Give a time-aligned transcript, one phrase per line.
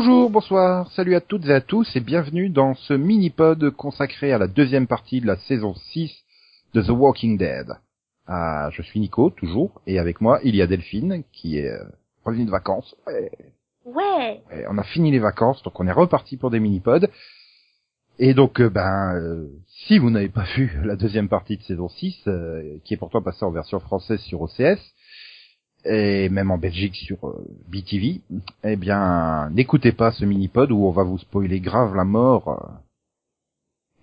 [0.00, 4.38] Bonjour, bonsoir, salut à toutes et à tous et bienvenue dans ce mini-pod consacré à
[4.38, 6.12] la deuxième partie de la saison 6
[6.72, 7.66] de The Walking Dead.
[8.28, 11.82] Ah, je suis Nico, toujours, et avec moi il y a Delphine qui est euh,
[12.24, 12.94] revenue de vacances.
[13.08, 13.32] Ouais.
[13.86, 14.40] Ouais.
[14.52, 17.08] Et on a fini les vacances, donc on est reparti pour des mini-pods.
[18.20, 21.88] Et donc, euh, ben, euh, si vous n'avez pas vu la deuxième partie de saison
[21.88, 24.78] 6, euh, qui est pourtant passée en version française sur OCS,
[25.84, 28.20] et même en Belgique sur euh, BTV,
[28.64, 32.68] eh bien, n'écoutez pas ce mini-pod où on va vous spoiler grave la mort, euh,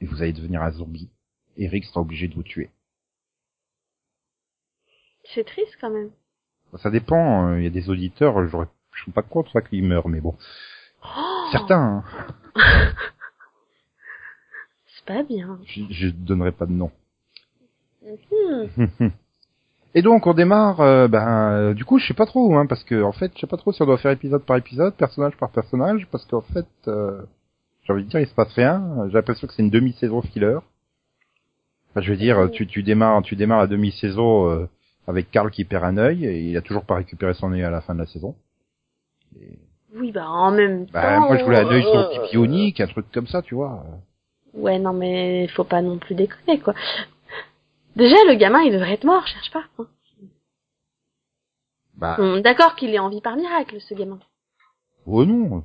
[0.02, 1.10] et vous allez devenir un zombie.
[1.58, 2.70] Eric sera obligé de vous tuer.
[5.34, 6.12] C'est triste quand même.
[6.78, 9.84] Ça dépend, euh, il y a des auditeurs, j'aurais, je suis pas contre ça qu'ils
[9.84, 10.36] meurent, mais bon.
[11.04, 12.04] Oh, Certains,
[12.56, 12.94] hein.
[14.88, 15.60] C'est pas bien.
[15.66, 16.92] je, je donnerai pas de nom.
[18.32, 19.08] Hmm.
[19.98, 22.84] Et donc on démarre, euh, ben euh, du coup je sais pas trop, hein, parce
[22.84, 25.38] que en fait je sais pas trop si on doit faire épisode par épisode, personnage
[25.38, 27.22] par personnage, parce qu'en fait euh,
[27.84, 29.08] j'ai envie de dire il se passe rien.
[29.08, 30.58] J'ai l'impression que c'est une demi-saison filler.
[31.92, 34.68] Enfin, je veux dire tu tu démarres tu démarres la demi-saison euh,
[35.08, 37.70] avec Carl qui perd un œil et il a toujours pas récupéré son œil à
[37.70, 38.36] la fin de la saison.
[39.40, 39.60] Et,
[39.96, 41.28] Oui, bah en même bah, temps.
[41.28, 43.86] moi je voulais un œil sur le euh, bionique, un truc comme ça, tu vois.
[44.54, 46.74] Ouais, non mais faut pas non plus déconner quoi.
[47.96, 49.64] Déjà, le gamin, il devrait être mort, cherche pas.
[49.80, 49.88] hein.
[51.98, 54.20] Bah D'accord qu'il est en vie par miracle, ce gamin.
[55.06, 55.64] oh non,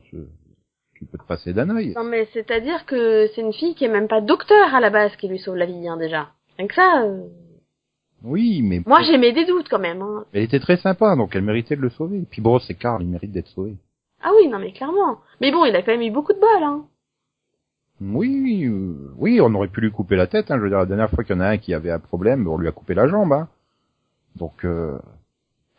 [0.95, 1.93] tu peux te passer d'un œil.
[1.97, 5.17] Non mais c'est-à-dire que c'est une fille qui est même pas docteur à la base
[5.17, 6.31] qui lui sauve la vie, hein, déjà.
[6.57, 7.27] Rien que ça, euh,
[8.23, 10.03] Oui, mais moi j'ai mes des doutes quand même.
[10.03, 10.25] Hein.
[10.33, 12.19] Elle était très sympa, donc elle méritait de le sauver.
[12.19, 13.75] Et puis bon, c'est Carl, il mérite d'être sauvé.
[14.23, 15.19] Ah oui, non mais clairement.
[15.41, 16.85] Mais bon, il a quand même eu beaucoup de bol, hein.
[18.01, 20.51] Oui, euh, oui, on aurait pu lui couper la tête.
[20.51, 20.57] Hein.
[20.57, 22.49] Je veux dire, la dernière fois qu'il y en a un qui avait un problème,
[22.49, 23.33] on lui a coupé la jambe.
[23.33, 23.49] Hein.
[24.37, 24.99] Donc, euh...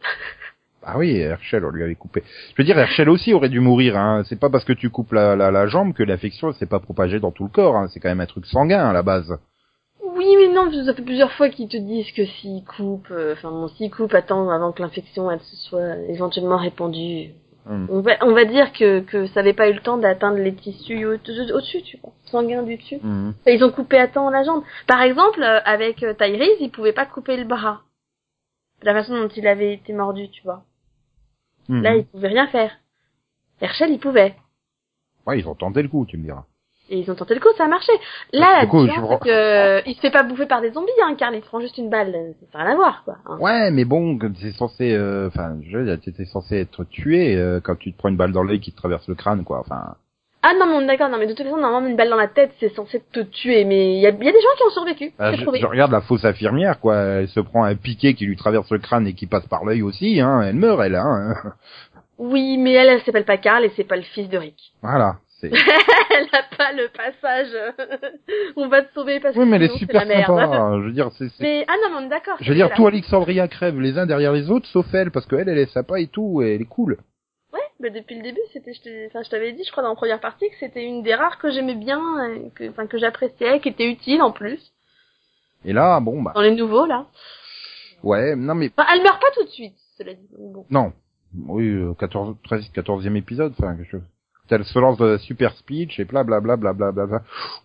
[0.84, 2.24] ah oui, Herschel, on lui avait coupé.
[2.52, 3.98] Je veux dire, Herschel aussi aurait dû mourir.
[3.98, 4.24] Hein.
[4.30, 7.20] C'est pas parce que tu coupes la, la, la jambe que l'infection s'est pas propagée
[7.20, 7.76] dans tout le corps.
[7.76, 7.88] Hein.
[7.92, 9.38] C'est quand même un truc sanguin à la base.
[10.04, 13.50] Oui, mais non, ça fait plusieurs fois qu'ils te disent que s'ils coupent, euh, enfin
[13.50, 17.32] bon, s'ils coupent, attends, avant que l'infection elle se soit éventuellement répandue.
[17.70, 17.88] Hum.
[17.92, 20.54] On va, on va dire que que ça n'avait pas eu le temps d'atteindre les
[20.56, 23.00] tissus au- au-dessus, tu vois, sanguins du dessus.
[23.46, 24.64] Et ils ont coupé à temps la jambe.
[24.88, 27.82] Par exemple, euh, avec euh, Tyrese, ils pouvaient pas couper le bras.
[28.82, 30.64] La façon dont il avait été mordu, tu vois.
[31.70, 31.84] Mhm.
[31.84, 32.72] Là, ils pouvaient rien faire.
[33.62, 34.36] Herschel, il pouvait.
[35.28, 36.46] Ouais, ils ont tenté le coup, tu me diras.
[36.92, 37.92] Et ils ont tenté le coup, ça a marché.
[38.34, 40.72] Là, la coup, différence, je- c'est que, euh, il se fait pas bouffer par des
[40.72, 42.14] zombies, hein, car il se prend juste une balle.
[42.52, 43.16] Ça n'a rien à voir, quoi.
[43.26, 43.38] hein.
[43.40, 47.36] Ouais, mais bon, comme c'est censé, euh, enfin, je veux dire, t'étais censé être tué
[47.38, 49.60] euh, quand tu te prends une balle dans l'œil qui te traverse le crâne, quoi.
[49.62, 49.96] Enfin,
[50.44, 52.16] Ah non, mais on est d'accord, non, mais de toute façon, normalement, une balle dans
[52.18, 54.72] la tête, c'est censé te tuer, mais il y y a des gens qui ont
[54.72, 56.96] survécu, bah, je, je regarde la fausse infirmière, quoi.
[56.98, 59.82] Elle se prend un piquet qui lui traverse le crâne et qui passe par l'œil
[59.84, 60.42] aussi, hein.
[60.42, 61.36] Elle meurt, elle, hein.
[62.18, 64.74] Oui, mais elle, elle s'appelle pas Carl et c'est pas le fils de Rick.
[64.82, 65.16] Voilà.
[66.12, 67.48] Elle a pas le passage,
[68.56, 70.26] on va te sauver parce Oui, que mais elle est super merde.
[70.28, 70.44] sympa.
[70.58, 70.80] hein.
[70.82, 71.30] Je veux dire, c'est.
[71.40, 72.38] Mais, ah non, mais est d'accord.
[72.40, 75.50] Je veux dire, tout Alexandria crève les uns derrière les autres, sauf elle, parce qu'elle,
[75.50, 76.98] elle est sympa et tout, et elle est cool.
[77.54, 79.96] Ouais, bah depuis le début, c'était, je enfin, je t'avais dit, je crois, dans la
[79.96, 83.60] première partie, que c'était une des rares que j'aimais bien, euh, que, enfin, que j'appréciais,
[83.60, 84.72] qui était utile en plus,
[85.66, 87.08] Et là, bon, bah, dans les nouveaux, là.
[88.04, 90.28] ouais, non mais, Enfin, elle meurt pas tout de suite, cela dit.
[90.38, 90.66] Bon.
[90.70, 90.94] non.
[91.48, 94.02] Oui, euh, 14, 13, 14e épisode, enfin, quelque chose.
[94.52, 96.92] Elle se lance de la super speech et bla bla bla bla bla.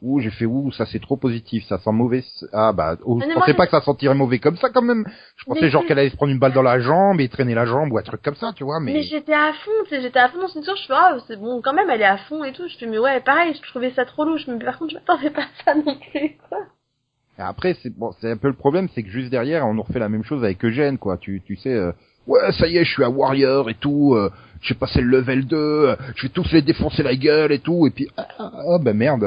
[0.02, 2.22] Ouh, j'ai fait ouh, ça c'est trop positif, ça sent mauvais.
[2.52, 4.82] Ah bah, oh, Ah, je pensais pas je- que ça sentirait mauvais comme ça quand
[4.82, 5.04] même.
[5.36, 7.54] Je pensais Mais genre qu'elle allait se prendre une balle dans la jambe et traîner
[7.54, 8.92] la jambe ou un truc comme ça, tu vois, mais.
[8.92, 11.16] Mais, j'étais à fond, tu sais, j'étais à fond dans une histoire, je fais, ah,
[11.26, 12.68] c'est bon, quand même, elle est à fond et tout.
[12.68, 15.30] Je fais, mais ouais, pareil, je trouvais ça trop louche, mais par contre, je m'attendais
[15.30, 16.58] pas à ça non plus, quoi.
[17.38, 19.82] Et Après, c'est bon, c'est un peu le problème, c'est que juste derrière, on nous
[19.82, 21.18] refait la même chose avec Eugène, quoi.
[21.18, 21.92] Tu, tu sais, euh,
[22.26, 24.14] ouais, ça y est, je suis un warrior et tout.
[24.14, 24.30] Euh,
[24.62, 27.86] j'ai passé le level 2, euh, je vais tous les défoncer la gueule et tout.
[27.86, 29.24] Et puis, ah, ah bah merde.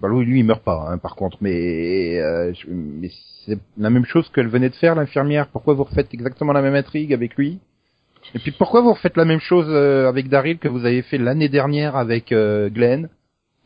[0.00, 1.38] Bah lui, lui, il meurt pas, hein, par contre.
[1.40, 3.10] Mais, euh, je- mais
[3.46, 5.48] c'est la même chose qu'elle venait de faire, l'infirmière.
[5.48, 7.58] Pourquoi vous refaites exactement la même intrigue avec lui?
[8.34, 11.18] Et puis, pourquoi vous refaites la même chose euh, avec Daryl que vous avez fait
[11.18, 13.08] l'année dernière avec euh, Glenn?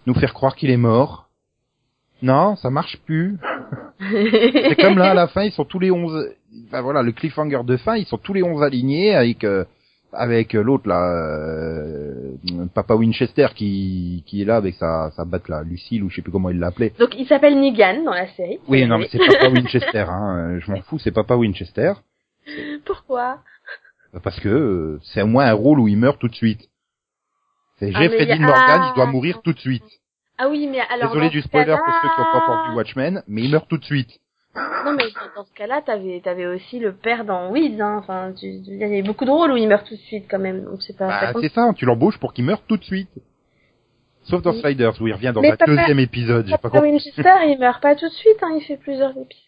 [0.06, 1.28] Nous faire croire qu'il est mort
[2.22, 3.36] Non, ça marche plus.
[4.00, 6.30] C'est comme là, à la fin, ils sont tous les 11...
[6.66, 9.64] Enfin voilà, le cliffhanger de fin, ils sont tous les 11 alignés avec euh,
[10.12, 12.34] avec euh, l'autre là, euh,
[12.74, 16.22] Papa Winchester qui qui est là avec sa sa batte là, Lucille ou je sais
[16.22, 16.92] plus comment il l'appelait.
[16.98, 18.58] Donc, il s'appelle Negan dans la série.
[18.68, 20.36] Oui, non, mais c'est Papa Winchester, hein.
[20.56, 21.92] euh, Je m'en fous, c'est Papa Winchester.
[22.84, 23.38] Pourquoi?
[24.22, 26.68] Parce que euh, c'est au moins un rôle où il meurt tout de suite.
[27.78, 28.90] C'est Ah, a- Morgan, ah.
[28.90, 29.84] il doit mourir tout de suite.
[30.38, 31.08] Ah oui, mais alors.
[31.10, 33.76] Désolé du spoiler pour ceux qui ont pas encore vu Watchmen, mais il meurt tout
[33.78, 34.18] de suite.
[34.84, 35.04] Non, mais
[35.36, 37.96] dans ce cas-là, t'avais, t'avais aussi le père dans Weeds, hein.
[37.98, 40.38] Enfin, tu, il y avait beaucoup de rôles où il meurt tout de suite, quand
[40.38, 40.64] même.
[40.64, 41.08] Donc c'est pas.
[41.08, 43.10] Bah, c'est ça, tu l'embauches pour qu'il meure tout de suite.
[44.24, 44.60] Sauf dans Oui.
[44.60, 46.90] Sliders, où il revient dans Mais un papa- deuxième épisode, j'ai pas compris.
[46.90, 48.52] Winchester, il meurt pas tout de suite, hein.
[48.56, 49.44] Il fait plusieurs épisodes.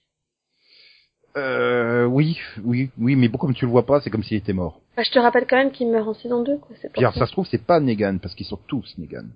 [1.36, 4.52] Euh, oui, oui, oui, mais bon, comme tu le vois pas, c'est comme s'il était
[4.52, 4.80] mort.
[4.92, 6.74] Enfin, je te rappelle quand même qu'il meurt en saison 2, quoi.
[6.80, 9.26] C'est ça se trouve, c'est pas Negan, parce qu'ils sont tous Negan.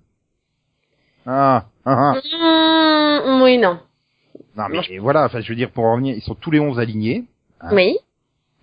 [1.27, 3.23] Ah, ah, ah.
[3.27, 3.79] Mmh, oui, non.
[4.57, 6.79] Non, mais voilà, enfin, je veux dire, pour en revenir, ils sont tous les 11
[6.79, 7.25] alignés.
[7.61, 7.75] Ah.
[7.75, 7.97] Oui.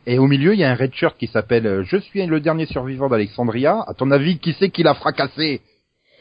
[0.07, 2.39] Et au milieu, il y a un red shirt qui s'appelle euh, Je suis le
[2.39, 3.83] dernier survivant d'Alexandria.
[3.87, 5.61] À ton avis, qui c'est qui l'a fracassé?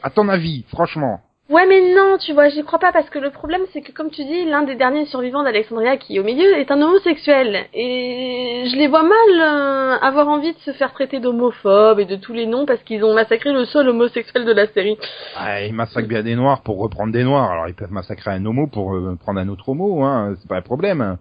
[0.03, 1.21] À ton avis, franchement.
[1.51, 4.11] Ouais, mais non, tu vois, j'y crois pas parce que le problème, c'est que comme
[4.11, 7.67] tu dis, l'un des derniers survivants d'Alexandria qui est au milieu est un homosexuel.
[7.75, 9.11] Et je les vois mal
[9.41, 13.03] euh, avoir envie de se faire traiter d'homophobes et de tous les noms parce qu'ils
[13.05, 14.97] ont massacré le seul homosexuel de la série.
[15.37, 17.51] Ah, ils massacrent bien des noirs pour reprendre des noirs.
[17.51, 20.37] Alors, ils peuvent massacrer un homo pour euh, prendre un autre homo, hein.
[20.41, 21.19] C'est pas un problème.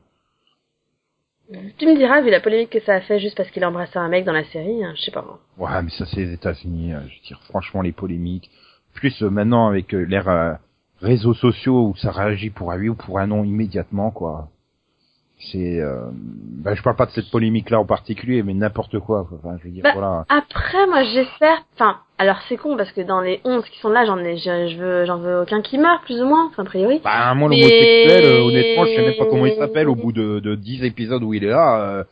[1.79, 3.97] Tu me diras, vu la polémique que ça a fait juste parce qu'il a embrassé
[3.97, 5.39] un mec dans la série, hein, je sais pas moi.
[5.57, 6.93] Ouais, mais ça, c'est les États-Unis.
[6.93, 8.51] euh, Je veux dire, franchement, les polémiques.
[8.99, 10.51] Plus euh, maintenant, avec euh, l'ère euh,
[11.01, 14.49] réseaux sociaux où ça réagit pour un oui ou pour un non immédiatement, quoi.
[15.53, 19.25] C'est, euh, bah, je parle pas de cette polémique-là en particulier, mais n'importe quoi.
[19.33, 20.25] Enfin, je veux dire, Bah, voilà.
[20.27, 21.63] Après, moi, j'espère.
[21.75, 24.67] Enfin, alors c'est con parce que dans les 11 qui sont là, j'en ai, je,
[24.67, 26.99] je veux, j'en veux aucun qui meurt, plus ou moins, enfin, a priori.
[27.01, 30.11] Bah, moi, Mais- l'homosexuel, euh, honnêtement, je sais même pas comment il s'appelle au bout
[30.11, 31.79] de, de 10 épisodes où il est là.
[31.89, 32.03] euh,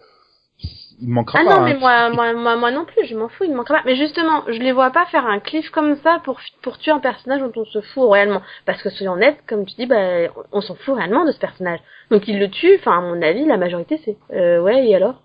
[0.99, 1.55] il manquera Ah pas.
[1.59, 1.77] non, mais hein.
[1.79, 3.83] moi, moi, moi, moi non plus, je m'en fous, il manquera pas.
[3.85, 6.99] Mais justement, je les vois pas faire un cliff comme ça pour, pour tuer un
[6.99, 8.41] personnage dont on se fout réellement.
[8.65, 11.79] Parce que soyons honnêtes, comme tu dis, bah, on, s'en fout réellement de ce personnage.
[12.11, 15.21] Donc il le tue, enfin, à mon avis, la majorité c'est, euh, ouais, et alors?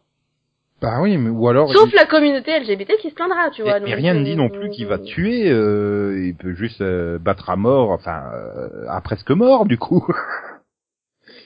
[0.82, 1.72] Bah oui, mais ou alors.
[1.72, 3.74] Sauf il- la communauté LGBT qui se plaindra, tu vois.
[3.74, 6.54] Et, et donc, rien ne dit non euh, plus qu'il va tuer, euh, il peut
[6.54, 10.04] juste euh, battre à mort, enfin euh, à presque mort du coup.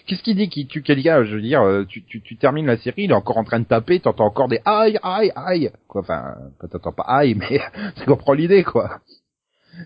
[0.06, 2.76] Qu'est-ce qu'il dit qu'il tue quelqu'un Je veux dire, euh, tu, tu, tu termines la
[2.76, 6.02] série, il est encore en train de taper, t'entends encore des aïe aïe aïe, quoi.
[6.02, 6.34] Enfin,
[6.70, 7.60] t'entends pas aïe, mais
[7.96, 9.00] tu comprends l'idée, quoi.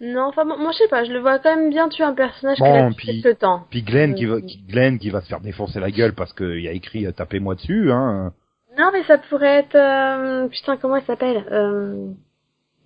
[0.03, 2.15] Non, enfin, moi, moi, je sais pas, je le vois quand même bien tuer un
[2.15, 3.65] personnage Bon, qui a le temps.
[3.71, 6.33] Puis Glenn qui va, Euh, qui, Glenn qui va se faire défoncer la gueule parce
[6.33, 8.33] qu'il y a écrit euh, tapez-moi dessus, hein.
[8.79, 11.45] Non, mais ça pourrait être, euh, putain, comment elle s'appelle?
[11.51, 12.07] Euh,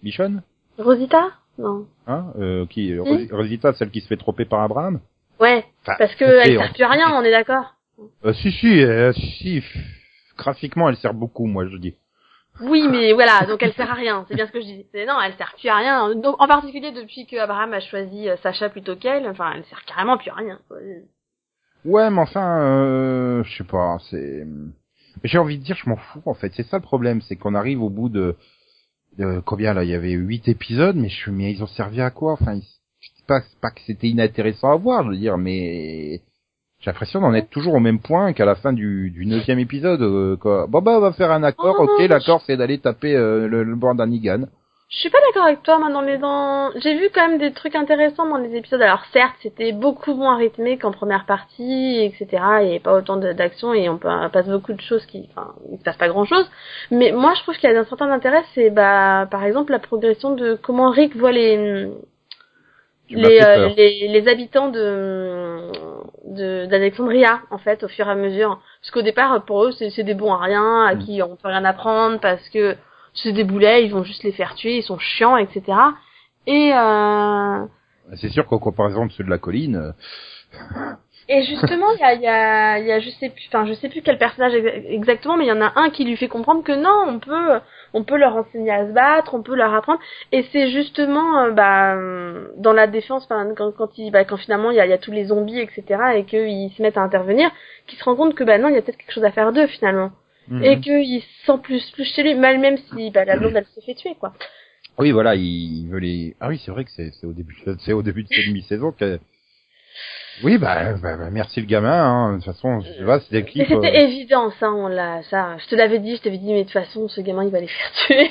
[0.02, 0.42] Michonne,
[0.78, 1.30] Rosita?
[1.58, 1.86] Non.
[2.06, 5.00] hein, euh, qui, Rosi- Rosita, celle qui se fait tromper par Abraham?
[5.40, 7.74] Ouais, Enfin, parce que elle sert plus à rien, on est d'accord.
[8.24, 9.62] Euh, si si, euh, si,
[10.36, 11.94] graphiquement elle sert beaucoup, moi je dis.
[12.60, 14.86] Oui, mais voilà, donc elle sert à rien, c'est bien ce que je dis.
[15.08, 16.14] Non, elle sert plus à rien.
[16.14, 19.84] Donc, en particulier depuis que Abraham a choisi euh, Sacha plutôt qu'elle, enfin, elle sert
[19.84, 20.60] carrément plus à rien.
[21.84, 24.46] Ouais, mais enfin, euh, je sais pas, c'est.
[25.24, 26.52] J'ai envie de dire, je m'en fous en fait.
[26.54, 28.36] C'est ça le problème, c'est qu'on arrive au bout de,
[29.18, 32.10] de combien là Il y avait huit épisodes, mais je mais ils ont servi à
[32.10, 32.68] quoi Enfin, ils-
[33.26, 36.20] pas, pas que c'était inintéressant à voir, je veux dire, mais
[36.80, 40.02] j'ai l'impression d'en être toujours au même point qu'à la fin du, du neuvième épisode.
[40.02, 40.66] euh, quoi.
[40.68, 41.76] Bon bah, on va faire un accord.
[41.78, 44.44] Oh, ok, l'accord c'est d'aller taper euh, le, le bord d'Anigan.
[44.90, 46.70] Je suis pas d'accord avec toi, moi, dans les dans...
[46.76, 48.80] J'ai vu quand même des trucs intéressants dans les épisodes.
[48.82, 52.40] Alors, certes, c'était beaucoup moins rythmé qu'en première partie, etc.
[52.40, 55.26] Avait pas autant d'action et on pa- passe beaucoup de choses qui...
[55.30, 56.48] Enfin, il se passe pas grand-chose.
[56.92, 59.80] Mais moi, je trouve qu'il y a un certain intérêt, c'est, bah, par exemple, la
[59.80, 61.88] progression de comment Rick voit les...
[63.10, 65.70] Les, euh, les, les habitants de
[66.26, 70.02] de- d'Alexandria en fait au fur et à mesure parce qu'au départ pour eux c'est
[70.02, 70.98] des bons à rien à Mm.
[71.00, 72.76] qui on peut rien apprendre parce que
[73.12, 75.62] c'est des boulets, ils vont juste les faire tuer, ils sont chiants, etc.
[76.46, 77.64] Et euh,
[78.16, 79.92] C'est sûr qu'en comparaison de ceux de la colline, euh,
[81.28, 83.74] et justement, il y a, il y a, y a, je sais plus, enfin, je
[83.74, 86.28] sais plus quel personnage ex- exactement, mais il y en a un qui lui fait
[86.28, 87.60] comprendre que non, on peut,
[87.94, 90.00] on peut leur enseigner à se battre, on peut leur apprendre.
[90.32, 91.96] Et c'est justement, euh, bah,
[92.58, 94.98] dans la défense, quand, quand il, bah, quand finalement il y a, il y a
[94.98, 95.84] tous les zombies, etc.,
[96.16, 97.50] et qu'ils se mettent à intervenir,
[97.86, 99.52] qu'ils se rendent compte que bah non, il y a peut-être quelque chose à faire
[99.52, 100.10] d'eux finalement,
[100.48, 100.62] mhm.
[100.62, 103.66] et qu'il se sent plus, plus chez lui, mal même si bah, la blonde elle
[103.66, 104.32] se fait tuer, quoi.
[104.98, 106.36] Oui, voilà, il veut les.
[106.40, 109.18] Ah oui, c'est vrai que c'est au début, c'est au début de cette demi-saison que.
[110.42, 111.92] Oui, bah, bah, bah, merci le gamin.
[111.92, 112.32] Hein.
[112.32, 113.66] De toute façon, je sais pas, c'était le Mais clip.
[113.68, 115.56] c'était euh, évident, ça, on l'a, ça.
[115.58, 117.60] Je te l'avais dit, je t'avais dit, mais de toute façon, ce gamin, il va
[117.60, 118.30] les faire tuer.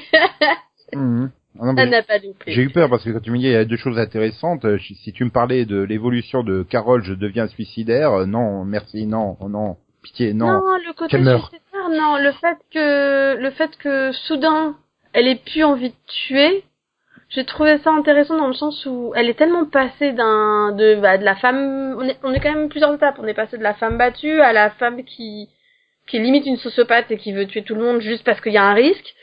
[0.93, 1.31] mhm.
[1.59, 2.51] Ah non, ça n'a pas loupé.
[2.51, 4.65] J'ai eu peur parce que quand tu me dis il y a deux choses intéressantes,
[4.65, 9.05] euh, si tu me parlais de l'évolution de Carole, je deviens suicidaire, euh, non, merci,
[9.05, 10.47] non, non, pitié, non.
[10.47, 11.51] le côté suicidaire,
[11.91, 14.75] non, le fait que, le fait que soudain,
[15.13, 16.63] elle ait plus envie de tuer,
[17.33, 21.17] j'ai trouvé ça intéressant dans le sens où elle est tellement passée d'un, de, bah,
[21.17, 23.63] de la femme, on est, on est quand même plusieurs étapes, on est passé de
[23.63, 25.49] la femme battue à la femme qui,
[26.07, 28.53] qui est limite une sociopathe et qui veut tuer tout le monde juste parce qu'il
[28.53, 29.15] y a un risque.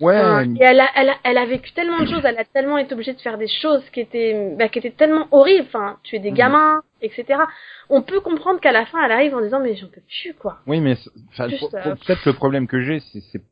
[0.00, 0.14] Ouais.
[0.18, 2.78] Enfin, et elle a, elle, a, elle a vécu tellement de choses, elle a tellement
[2.78, 5.66] été obligée de faire des choses qui étaient, bah, qui étaient tellement horribles.
[5.68, 6.36] Enfin, tuer des Mhm.
[6.36, 7.40] gamins, etc.
[7.90, 10.58] On peut comprendre qu'à la fin, elle arrive en disant mais j'en peux plus quoi.
[10.66, 10.96] Oui, mais
[11.28, 13.42] enfin, euh, peut-être le problème que j'ai, c'est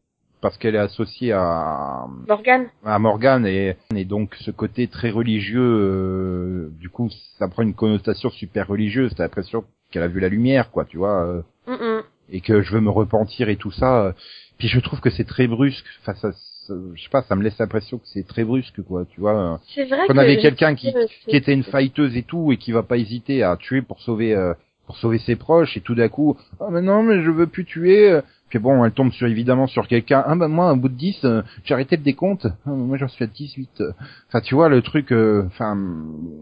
[0.41, 2.67] parce qu'elle est associée à Morgane.
[2.85, 7.75] à Morgane et, et donc ce côté très religieux, euh, du coup, ça prend une
[7.75, 9.13] connotation super religieuse.
[9.17, 12.03] T'as l'impression qu'elle a vu la lumière, quoi, tu vois, euh, Mm, mm.
[12.31, 14.05] et que je veux me repentir et tout ça.
[14.07, 14.13] euh.
[14.59, 15.85] Puis je trouve que c'est très brusque.
[16.01, 19.05] Enfin, ça, ça- je sais pas, ça me laisse l'impression que c'est très brusque, quoi,
[19.09, 19.55] tu vois.
[19.55, 19.57] euh.
[19.75, 20.93] C'est vrai Qu'on avait quelqu'un qui,
[21.27, 24.35] qui était une fighteuse et tout, et qui va pas hésiter à tuer pour sauver
[24.35, 24.53] euh,
[24.89, 27.67] pour sauver ses proches, et tout d'un coup, ah mais non, mais je veux plus
[27.67, 28.19] tuer.
[28.49, 30.25] Puis bon, elle tombe sur évidemment sur quelqu'un.
[30.27, 32.47] Ah bah moi, au bout de 10, euh, j'ai arrêté le décompte.
[32.67, 33.83] Ah, moi, j'en suis à 18.
[34.29, 35.13] Enfin, tu vois le truc.
[35.13, 35.77] euh, Enfin,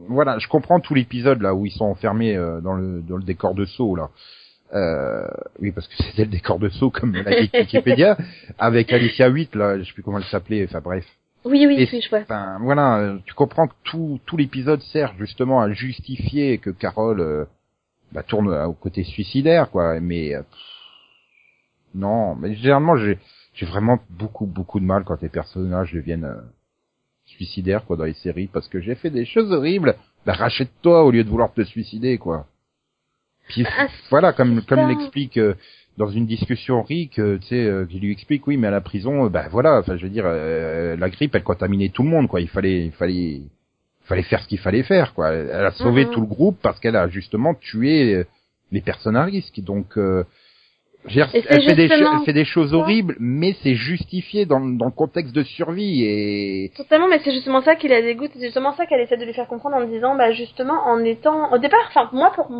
[0.09, 3.25] voilà, je comprends tout l'épisode là où ils sont enfermés euh, dans le dans le
[3.25, 4.11] décor de saut là.
[4.75, 5.26] Euh,
[5.61, 8.17] oui, parce que c'était le décor de saut comme l'a dit Wikipédia,
[8.59, 10.65] avec Alicia 8 là, je sais plus comment elle s'appelait.
[10.69, 11.05] Enfin bref.
[11.45, 12.23] Oui, oui, Et oui, je vois.
[12.61, 17.45] Voilà, euh, tu comprends que tout, tout l'épisode sert justement à justifier que Carole euh,
[18.13, 20.01] bah, tourne euh, au côté suicidaire, quoi.
[20.01, 20.43] Mais euh,
[21.95, 23.19] non, mais généralement j'ai
[23.55, 26.41] j'ai vraiment beaucoup beaucoup de mal quand les personnages deviennent euh,
[27.25, 29.97] suicidaires, quoi, dans les séries, parce que j'ai fait des choses horribles.
[30.25, 32.47] Bah rachète-toi au lieu de vouloir te suicider, quoi.
[33.49, 35.55] Puis Ah, voilà, comme comme l'explique euh,
[35.97, 38.81] dans une discussion Rick, euh, tu sais, euh, qui lui explique, oui, mais à la
[38.81, 42.11] prison, euh, bah voilà, enfin, je veux dire, euh, la grippe, elle contaminait tout le
[42.11, 42.41] monde, quoi.
[42.41, 43.41] Il fallait, il fallait,
[44.07, 45.31] fallait faire ce qu'il fallait faire, quoi.
[45.31, 46.11] Elle a sauvé Mhm.
[46.13, 48.25] tout le groupe parce qu'elle a justement tué euh,
[48.73, 49.61] les personnes à risque.
[49.61, 50.25] Donc, euh,
[51.09, 52.77] dire, elle, fait des, elle fait des choses ça.
[52.77, 57.63] horribles, mais c'est justifié dans, dans le contexte de survie et Totalement, mais c'est justement
[57.63, 60.17] ça qui la dégoûte, c'est justement ça qu'elle essaie de lui faire comprendre en disant,
[60.17, 62.51] bah justement, en étant, au départ, enfin moi pour,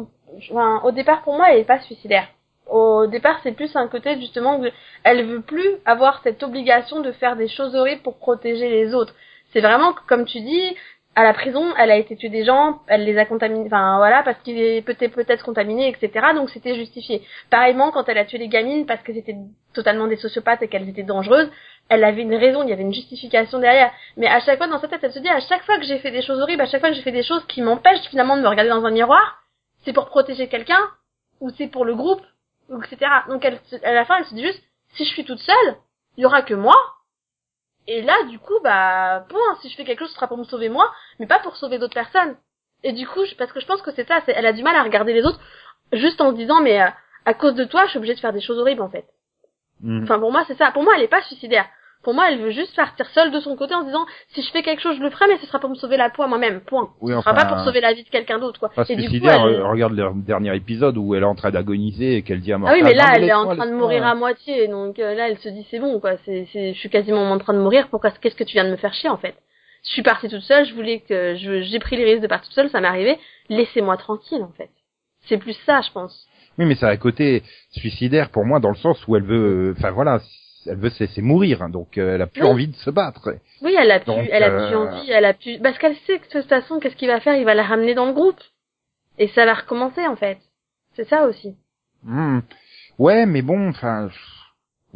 [0.51, 2.29] enfin, au départ pour moi elle est pas suicidaire.
[2.69, 4.69] Au départ c'est plus un côté justement que
[5.05, 9.15] elle veut plus avoir cette obligation de faire des choses horribles pour protéger les autres.
[9.53, 10.77] C'est vraiment comme tu dis,
[11.17, 14.23] à la prison, elle a été tuer des gens, elle les a contaminés, enfin voilà,
[14.23, 16.27] parce qu'il est peut-être peut-être contaminé, etc.
[16.35, 17.23] Donc c'était justifié.
[17.49, 19.35] Pareillement quand elle a tué les gamines parce que c'était
[19.73, 21.51] totalement des sociopathes et qu'elles étaient dangereuses,
[21.89, 23.91] elle avait une raison, il y avait une justification derrière.
[24.19, 25.99] Mais à chaque fois dans sa tête, elle se dit à chaque fois que j'ai
[26.01, 28.37] fait des choses horribles, à chaque fois que j'ai fait des choses qui m'empêchent finalement
[28.37, 29.43] de me regarder dans un miroir,
[29.87, 30.81] c'est pour protéger quelqu'un
[31.41, 32.23] ou c'est pour le groupe,
[32.69, 33.11] ou etc.
[33.31, 34.63] Donc elle, à la fin, elle se dit juste
[34.97, 35.77] si je suis toute seule,
[36.19, 36.75] il y aura que moi.
[37.89, 39.55] Et là, du coup, bah, point.
[39.63, 41.79] Si je fais quelque chose, ce sera pour me sauver moi, mais pas pour sauver
[41.79, 42.37] d'autres personnes.
[42.83, 44.77] Et du coup, je- parce que je pense que c'est ça, elle a du mal
[44.77, 45.41] à regarder les autres,
[45.93, 46.89] juste en se disant, mais euh,
[47.25, 49.07] à cause de toi, je suis obligée de faire des choses horribles, en fait.
[49.81, 50.03] Mm.
[50.05, 50.71] Enfin, pour moi, c'est ça.
[50.73, 51.67] Pour moi, elle est pas suicidaire.
[52.07, 54.49] Pour moi, elle veut juste partir seule de son côté en se disant, si je
[54.53, 56.29] fais quelque chose, je le ferai, mais ce sera pour me sauver la peau à
[56.29, 56.61] moi-même.
[56.61, 56.91] Point.
[57.01, 58.69] Oui, ce sera enfin, pas pour sauver la vie de quelqu'un d'autre, quoi.
[58.69, 59.45] pas Et du coup, suicidaire.
[59.45, 62.53] elle- euh, Regarde le dernier épisode où elle est en train d'agoniser et qu'elle dit
[62.53, 64.69] à Ah Morgane, oui, mais là, Non, elle est en train de mourir à moitié,
[64.69, 66.13] donc euh, là, elle se dit c'est bon, quoi.
[66.25, 67.89] C'est, c'est, je suis quasiment en train de mourir.
[67.89, 69.35] Pourquoi Qu'est-ce que tu viens de me faire chier, en fait?
[69.85, 70.65] Je suis partie toute seule.
[70.65, 72.71] Je voulais que je, j'ai pris les risques de partir toute seule.
[72.71, 73.19] Ça m'est arrivé.
[73.49, 74.71] Laissez-moi tranquille, en fait.
[75.23, 76.25] C'est plus ça, je pense.
[76.57, 79.75] Oui, mais c'est un côté suicidaire pour moi dans le sens où elle veut, euh,
[79.77, 80.21] enfin voilà,
[80.69, 82.49] elle veut c'est mourir, hein, donc euh, elle a plus Oui.
[82.49, 83.35] envie de se battre.
[83.63, 86.19] Oui, elle a Donc, elle a euh, pu envie, elle a pu, parce qu'elle sait
[86.19, 87.37] que de toute façon, qu'est-ce qu'il va faire?
[87.37, 88.41] Il va la ramener dans le groupe,
[89.19, 90.39] et ça va recommencer, en fait.
[90.95, 91.55] C'est ça aussi.
[92.03, 92.41] Hmm.
[92.99, 94.09] Ouais, mais bon, enfin,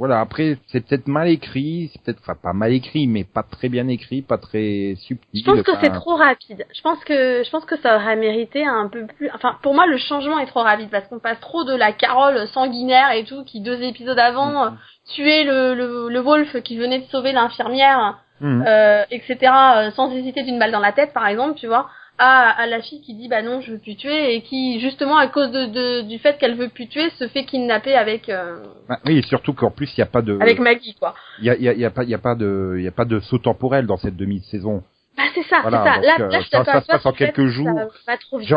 [0.01, 0.21] voilà.
[0.21, 3.87] Après, c'est peut-être mal écrit, c'est peut-être, enfin pas mal écrit, mais pas très bien
[3.87, 5.43] écrit, pas très subtil.
[5.45, 6.65] Je pense que c'est trop rapide.
[6.75, 9.29] Je pense que je pense que ça aurait mérité un peu plus.
[9.35, 12.49] Enfin, pour moi, le changement est trop rapide parce qu'on passe trop de la Carole
[12.49, 14.71] sanguinaire et tout qui deux épisodes avant euh,
[15.15, 18.63] tuait le, le le Wolf qui venait de sauver l'infirmière, hmm.
[18.67, 19.53] euh, etc.
[19.53, 21.91] euh, sans hésiter d'une balle dans la tête, par exemple, tu vois.
[22.23, 25.17] À, à la fille qui dit bah non je veux plus tuer et qui justement
[25.17, 28.57] à cause de, de du fait qu'elle veut plus tuer se fait kidnapper avec euh,
[28.91, 31.15] Ah, oui, et surtout qu'en plus il y a pas de, avec Maggie quoi.
[31.39, 32.85] il y a, il y a, y a pas, il y a pas de, il
[32.85, 34.83] y a pas de saut temporel dans cette demi-saison.
[35.17, 36.19] Bah c'est ça, Voilà, c'est ça.
[36.19, 37.81] Là, euh, là je ça- ça se passe en quelques que jours.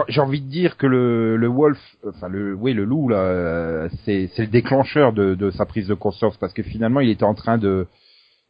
[0.09, 3.89] J'ai envie de dire que le, le wolf, enfin le, oui le loup là, euh,
[4.03, 7.23] c'est c'est le déclencheur de, de sa prise de conscience parce que finalement il était
[7.23, 7.87] en train de,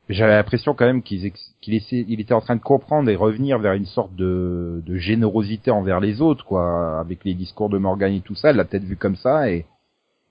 [0.09, 3.73] j'avais l'impression quand même qu'il essaie- il était en train de comprendre et revenir vers
[3.73, 8.21] une sorte de, de générosité envers les autres quoi, avec les discours de Morgan et
[8.21, 9.65] tout ça, elle l'a peut-être vu comme ça et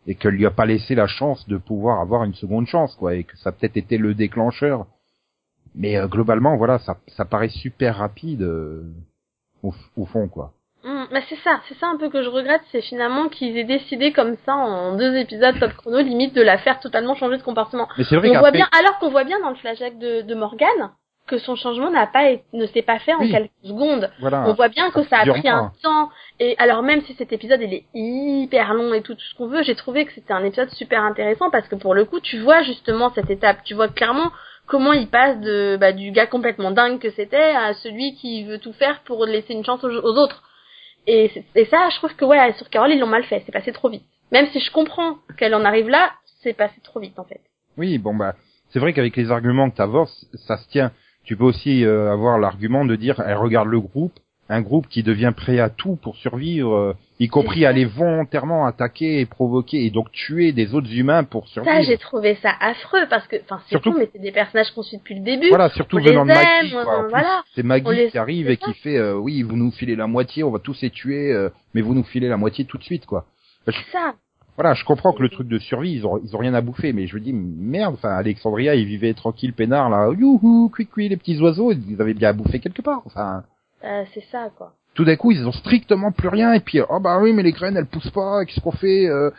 [0.08, 3.14] et qu'elle lui a pas laissé la chance de pouvoir avoir une seconde chance quoi
[3.14, 4.86] et que ça peut-être été le déclencheur.
[5.74, 8.82] Mais euh, globalement voilà, ça ça paraît super rapide euh,
[9.62, 10.52] au, au fond quoi.
[10.84, 13.64] Mm, mais c'est ça, c'est ça un peu que je regrette, c'est finalement qu'ils aient
[13.64, 17.42] décidé comme ça en deux épisodes top chrono, limite de la faire totalement changer de
[17.42, 17.88] comportement.
[17.98, 20.34] Mais c'est vrai On voit bien, alors qu'on voit bien dans le flashback de, de
[20.34, 20.90] Morgane
[21.28, 23.30] que son changement n'a pas ne s'est pas fait en Oui.
[23.30, 24.10] quelques secondes.
[24.18, 24.44] voilà.
[24.48, 26.10] On voit bien que ça a pris un temps.
[26.40, 29.46] Et alors même si cet épisode il est hyper long et tout, tout ce qu'on
[29.46, 32.40] veut, j'ai trouvé que c'était un épisode super intéressant parce que pour le coup tu
[32.40, 34.32] vois justement cette étape, tu vois clairement
[34.66, 38.58] comment il passe de bah, du gars complètement dingue que c'était à celui qui veut
[38.58, 40.42] tout faire pour laisser une chance aux, aux autres.
[41.06, 43.42] Et, et ça, je trouve que ouais, sur Carole, ils l'ont mal fait.
[43.44, 44.04] C'est passé trop vite.
[44.30, 47.40] Même si je comprends qu'elle en arrive là, c'est passé trop vite en fait.
[47.76, 48.34] Oui, bon bah,
[48.70, 50.92] c'est vrai qu'avec les arguments que t'avances, ça se tient.
[51.24, 54.18] Tu peux aussi euh, avoir l'argument de dire, elle regarde le groupe,
[54.52, 59.20] un groupe qui devient prêt à tout pour survivre, euh, y compris aller volontairement attaquer
[59.20, 61.74] et provoquer et donc tuer des autres humains pour survivre.
[61.74, 64.70] Ça, j'ai trouvé ça affreux parce que, enfin, c'est Surtout- con, mais c'est des personnages
[64.72, 65.48] qu'on suit depuis le début.
[65.48, 66.72] Voilà, surtout on les venant de Maggie.
[66.72, 67.06] quoi.
[67.08, 67.42] Voilà.
[67.54, 70.44] C'est Maggie les- qui arrive et qui fait, euh, oui, vous nous filez la moitié,
[70.44, 73.06] on va tous les tuer, euh, mais vous nous filez la moitié tout de suite,
[73.06, 73.24] quoi.
[73.66, 74.14] C'est ça.
[74.56, 76.92] Voilà, je comprends que le truc de survie, ils ont, ils ont rien à bouffer,
[76.92, 81.08] mais je me dis, merde, enfin, Alexandria, ils vivaient tranquille, peinard, là, youhou, cui cui,
[81.08, 83.44] les petits oiseaux, ils avaient bien à bouffer quelque part, enfin.
[83.84, 84.74] Euh, c'est ça, quoi.
[84.94, 87.52] Tout d'un coup, ils ont strictement plus rien, et puis, oh bah oui, mais les
[87.52, 89.30] graines, elles poussent pas, qu'est-ce qu'on fait, euh,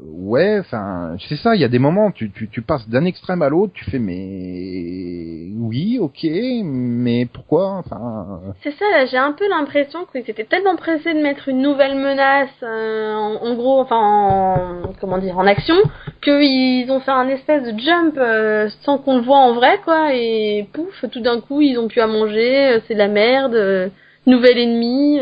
[0.00, 2.30] Ouais, enfin, c'est ça, il y a des moments, tu,
[2.66, 6.26] passes d'un extrême à l'autre, tu fais, mais, oui, ok,
[6.64, 11.46] mais pourquoi, enfin, C'est ça, j'ai un peu l'impression qu'ils étaient tellement pressés de mettre
[11.48, 15.76] une nouvelle menace, euh, en, gros, enfin, en, comment dire, en action,
[16.22, 20.14] qu'ils ont fait un espèce de jump euh, sans qu'on le voit en vrai, quoi,
[20.14, 23.54] et pouf, tout d'un coup, ils ont pu à manger, euh, c'est de la merde,
[23.54, 23.88] euh,
[24.26, 25.20] nouvel ennemi.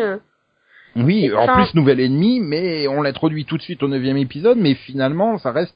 [0.97, 4.75] Oui, en plus nouvel ennemi, mais on l'introduit tout de suite au neuvième épisode, mais
[4.75, 5.75] finalement ça reste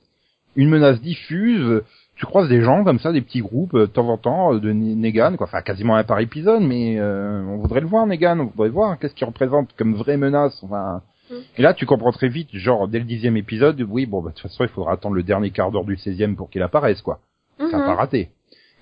[0.57, 1.83] une menace diffuse.
[2.17, 5.37] Tu croises des gens comme ça, des petits groupes de temps en temps de Negan,
[5.37, 5.47] quoi.
[5.49, 8.99] Enfin quasiment un par épisode, mais euh, on voudrait le voir Negan, on voudrait voir
[8.99, 10.59] qu'est-ce qu'il représente comme vraie menace.
[10.63, 11.35] Enfin, Mm.
[11.57, 14.35] et là tu comprends très vite, genre dès le dixième épisode, oui bon bah de
[14.35, 17.19] toute façon il faudra attendre le dernier quart d'heure du seizième pour qu'il apparaisse quoi.
[17.59, 17.85] Ça n'a Mhm.
[17.87, 18.29] pas raté.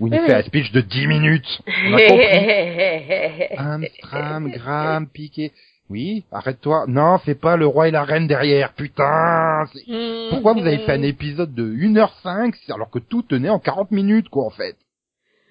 [0.00, 0.38] Où il Oui, fait oui.
[0.40, 1.62] un speech de 10 minutes.
[1.68, 3.56] On a compris.
[3.56, 5.52] Amstram, Graham, Piqué.
[5.90, 6.86] Oui, arrête-toi.
[6.88, 9.64] Non, c'est pas le roi et la reine derrière, putain.
[9.86, 10.30] Mhm.
[10.30, 14.28] Pourquoi vous avez fait un épisode de 1h05 alors que tout tenait en 40 minutes,
[14.28, 14.76] quoi, en fait?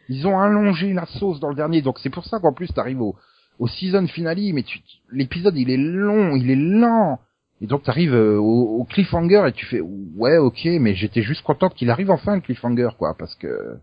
[0.10, 3.02] Ils ont allongé la sauce dans le dernier, donc c'est pour ça qu'en plus t'arrives
[3.02, 3.16] au,
[3.60, 4.80] au season finale, mais tu,
[5.12, 7.20] l'épisode il est long, il est lent.
[7.62, 11.44] Et donc t'arrives euh, au, au cliffhanger et tu fais ouais ok mais j'étais juste
[11.44, 13.78] contente qu'il arrive enfin le cliffhanger quoi parce que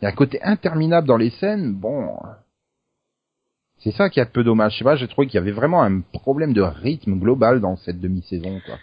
[0.00, 2.16] il y a un côté interminable dans les scènes bon
[3.82, 4.74] c'est ça qui est un peu dommage.
[4.74, 7.76] Je sais pas j'ai trouvé qu'il y avait vraiment un problème de rythme global dans
[7.76, 8.76] cette demi-saison quoi.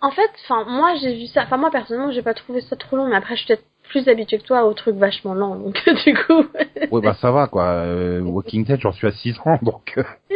[0.00, 2.96] En fait, enfin, moi j'ai vu ça, enfin moi personnellement j'ai pas trouvé ça trop
[2.96, 5.74] long, mais après je suis peut-être plus habituée que toi aux trucs vachement lents, donc
[6.04, 6.44] du coup,
[6.90, 10.02] ouais bah ça va quoi euh, Walking Dead j'en suis à 6 ans donc euh,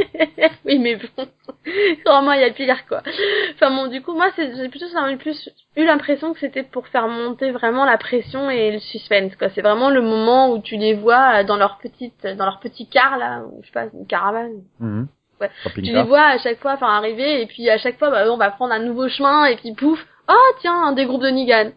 [0.65, 1.27] oui mais bon,
[2.07, 3.03] vraiment il y a pire quoi.
[3.55, 6.87] Enfin bon, du coup moi c'est- j'ai plutôt ça plus eu l'impression que c'était pour
[6.89, 9.49] faire monter vraiment la pression et le suspense quoi.
[9.55, 13.17] C'est vraiment le moment où tu les vois dans leur petite, dans leur petit car
[13.19, 14.63] là, ou je sais pas, une caravane.
[14.81, 15.09] mhm.
[15.41, 15.51] Ouais.
[15.75, 18.37] Tu les vois à chaque fois, enfin arriver et puis à chaque fois bah, on
[18.37, 21.71] va prendre un nouveau chemin et puis pouf, oh tiens un des groupes de Nigan.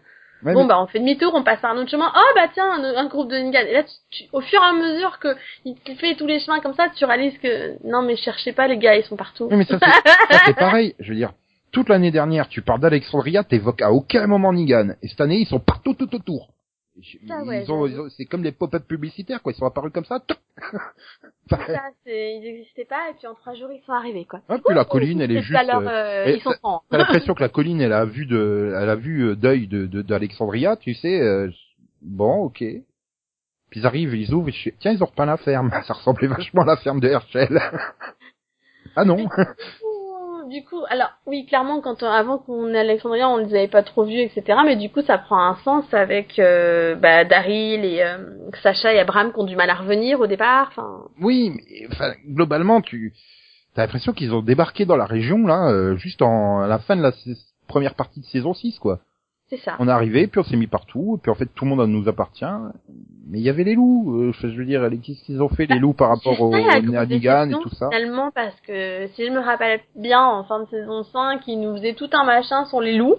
[0.44, 2.12] Ouais, bon mais- bah on fait demi-tour, on passe par un autre chemin.
[2.16, 3.60] Oh bah tiens, un, un groupe de Nigan.
[3.68, 6.40] Et là, tu, tu- au fur et à mesure que il te fait tous les
[6.40, 9.48] chemins comme ça, tu réalises que non mais cherchez pas les gars, ils sont partout.
[9.52, 10.96] Mais ça, c'est, ça, c'est pareil.
[11.00, 11.34] Je veux dire,
[11.72, 14.90] toute l'année dernière, tu parles d'Alexandria, t'évoques à aucun moment Nigan.
[15.02, 16.50] Et cette année, ils sont partout tout autour.
[16.98, 17.66] Ils Ah ouais,
[18.18, 19.54] c'est comme les pop-up publicitaires, quoi.
[19.54, 20.22] Ils sont apparus comme ça.
[21.50, 21.58] Ça,
[22.04, 24.42] c'est, ils n'existaient pas et puis en trois jours ils sont arrivés quoi.
[24.48, 25.58] Hop, puis la colline, elle est juste.
[25.58, 26.54] alors, euh, euh, ils sont.
[26.90, 29.86] T'as l'impression que la colline, elle a vu de, elle a vu euh, d'œil de,
[29.86, 31.20] de, d'Alexandria, tu sais.
[31.22, 31.50] euh,
[32.02, 32.58] bon, ok.
[32.60, 35.72] Puis ils arrivent, ils ouvrent, et je tiens, ils ont repeint la ferme.
[35.88, 37.60] Ça ressemblait vachement à la ferme de Herschel.
[38.96, 39.28] ah non.
[40.52, 44.04] Du coup, alors oui, clairement, quand avant qu'on ait Alexandria, on les avait pas trop
[44.04, 44.60] vus, etc.
[44.66, 48.18] Mais du coup, ça prend un sens avec euh, bah, Daryl et euh,
[48.62, 50.74] Sacha et Abraham qui ont du mal à revenir au départ.
[51.22, 51.88] Oui, mais
[52.28, 53.14] globalement, tu
[53.78, 56.98] as l'impression qu'ils ont débarqué dans la région là, euh, juste en à la fin
[56.98, 57.14] de la
[57.68, 59.00] première partie de saison 6, quoi.
[59.52, 59.76] C'est ça.
[59.80, 61.90] On est arrivé, puis on s'est mis partout, et puis en fait tout le monde
[61.90, 62.46] nous appartient.
[63.28, 65.78] Mais il y avait les loups, euh, je veux dire, qu'est-ce qu'ils ont fait les
[65.78, 69.82] loups par rapport au Negan et tout ça Finalement, parce que si je me rappelle
[69.96, 73.18] bien, en fin de saison 5, ils nous faisaient tout un machin sur les loups.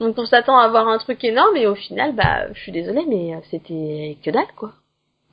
[0.00, 3.04] Donc on s'attend à avoir un truc énorme et au final, bah, je suis désolée,
[3.08, 4.72] mais euh, c'était que dalle, quoi.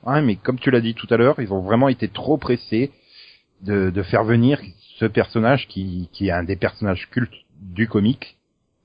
[0.06, 2.92] Ouais, mais comme tu l'as dit tout à l'heure, ils ont vraiment été trop pressés
[3.62, 4.60] de, de faire venir
[4.98, 8.37] ce personnage qui, qui est un des personnages cultes du comic.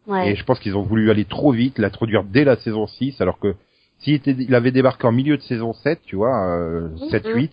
[0.07, 0.31] Ouais.
[0.31, 3.39] Et je pense qu'ils ont voulu aller trop vite, l'introduire dès la saison 6, alors
[3.39, 3.55] que
[3.99, 7.09] s'il était, il avait débarqué en milieu de saison 7, tu vois, euh, Mhm.
[7.09, 7.51] 7-8,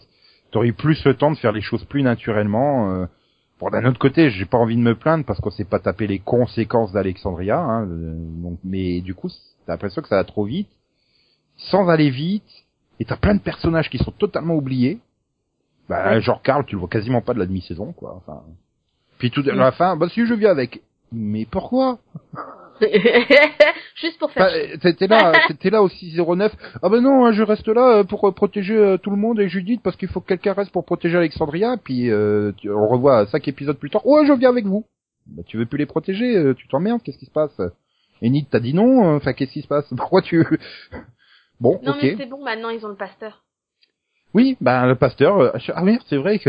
[0.51, 2.91] t'aurais eu plus le temps de faire les choses plus naturellement.
[2.93, 3.07] Euh.
[3.61, 6.07] Bon, d'un autre côté, j'ai pas envie de me plaindre parce qu'on s'est pas tapé
[6.07, 9.29] les conséquences d'Alexandria, hein, euh, donc, mais du coup,
[9.67, 10.71] t'as l'impression que ça va trop vite,
[11.57, 12.43] sans aller vite,
[12.99, 14.99] et t'as plein de personnages qui sont totalement oubliés.
[15.89, 16.21] Bah, Ouais.
[16.21, 18.15] genre Karl, tu le vois quasiment pas de la demi-saison, quoi.
[18.17, 18.43] Enfin.
[19.19, 20.81] Puis tout à la fin, bah si je viens avec.
[21.13, 21.99] Mais pourquoi
[24.01, 24.47] juste pour faire.
[24.47, 26.53] Bah, t'étais là, t'étais là au 609.
[26.83, 29.39] Ah ben non, hein, je reste là euh, pour euh, protéger euh, tout le monde
[29.39, 31.77] et Judith parce qu'il faut que quelqu'un reste pour protéger Alexandria.
[31.83, 34.07] Puis euh, on revoit cinq épisodes plus tard.
[34.07, 34.87] Ouais, je viens avec vous.
[35.27, 37.61] Bah, tu veux plus les protéger Tu t'emmerdes Qu'est-ce qui se passe?
[38.23, 39.13] Enid t'a dit non.
[39.13, 39.87] euh, Enfin, qu'est-ce qui se passe?
[39.97, 40.43] Pourquoi tu
[41.61, 43.43] Bon, non mais c'est bon, maintenant ils ont le pasteur.
[44.33, 45.55] Oui, bah le pasteur.
[45.75, 46.49] ah merde, c'est vrai que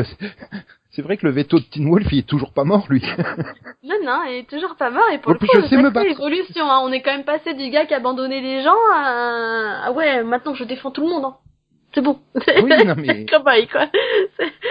[0.91, 3.03] c'est vrai que le veto de Teen Wolf, il est toujours pas mort lui.
[3.83, 5.91] Non, non, il est toujours pas mort et pour le coup, je sais me sacrée
[5.91, 6.21] battre.
[6.21, 6.69] évolution.
[6.69, 6.81] Hein.
[6.83, 10.53] On est quand même passé du gars qui abandonnait les gens à ah ouais, maintenant
[10.53, 11.25] je défends tout le monde.
[11.25, 11.35] Hein.
[11.93, 12.19] C'est bon.
[12.35, 13.25] Oui, non mais
[13.71, 13.87] quoi.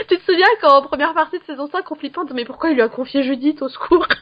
[0.08, 2.74] Tu te souviens quand en première partie de saison 5, on flippant, mais pourquoi il
[2.74, 4.06] lui a confié Judith au secours?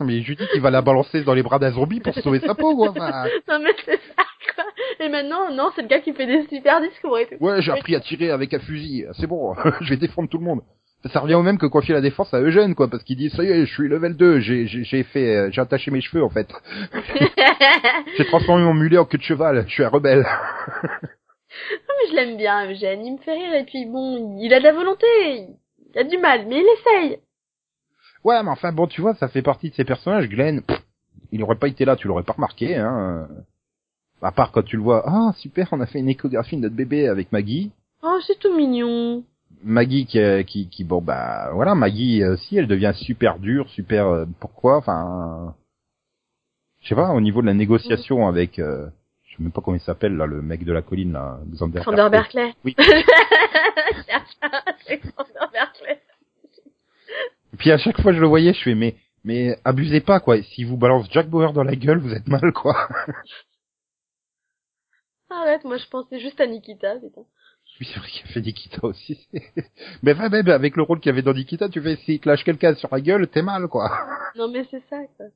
[0.00, 2.54] Non, mais Judith, il va la balancer dans les bras d'un zombie pour sauver sa
[2.54, 2.88] peau, quoi.
[2.88, 4.64] Enfin, Non mais c'est ça, quoi.
[4.98, 7.34] Et maintenant, non, c'est le gars qui fait des super discours et tout.
[7.38, 9.04] Ouais, j'ai appris à tirer avec un fusil.
[9.18, 10.62] C'est bon, je vais défendre tout le monde.
[11.12, 13.42] Ça revient au même que confier la défense à Eugène, quoi, parce qu'il dit, ça
[13.42, 16.24] y est, je suis level 2, j'ai, j'ai, j'ai fait, euh, j'ai attaché mes cheveux,
[16.24, 16.48] en fait.
[18.16, 20.26] J'ai transformé mon mulet en queue de cheval, je suis un rebelle.
[21.70, 23.04] Mais je l'aime bien, Eugène.
[23.04, 25.06] Il me fait rire et puis bon, il a de la volonté.
[25.92, 27.18] Il a du mal, mais il essaye.
[28.24, 30.28] Ouais, mais enfin, bon, tu vois, ça fait partie de ces personnages.
[30.28, 30.80] Glenn, pff,
[31.32, 33.28] il aurait pas été là, tu l'aurais pas remarqué, hein.
[34.22, 36.74] À part quand tu le vois, ah, super, on a fait une échographie de notre
[36.76, 37.72] bébé avec Maggie.
[38.02, 39.24] Oh, c'est tout mignon.
[39.62, 44.06] Maggie qui, euh, qui, qui, bon, bah, voilà, Maggie aussi, elle devient super dure, super,
[44.06, 45.54] euh, pourquoi, enfin,
[46.80, 48.88] je sais pas, au niveau de la négociation avec, euh,
[49.40, 52.08] sais même pas comment il s'appelle, là, le mec de la colline, là, Xander Sander
[52.10, 52.54] Berkeley.
[52.64, 52.76] Oui.
[54.86, 56.00] C'est Sander Berkeley.
[57.52, 60.40] Et Puis à chaque fois je le voyais, je fais, mais, mais abusez pas, quoi,
[60.42, 62.88] si vous balance Jack Bauer dans la gueule, vous êtes mal, quoi.
[65.30, 67.22] Arrête, moi je pensais juste à Nikita, putain.
[67.80, 69.28] Oui, c'est vrai qu'il a fait Nikita aussi.
[70.02, 72.28] mais enfin, même avec le rôle qu'il y avait dans Nikita, tu fais, s'il te
[72.28, 73.90] lâche quelqu'un sur la gueule, t'es mal, quoi.
[74.36, 75.26] Non mais c'est ça, quoi.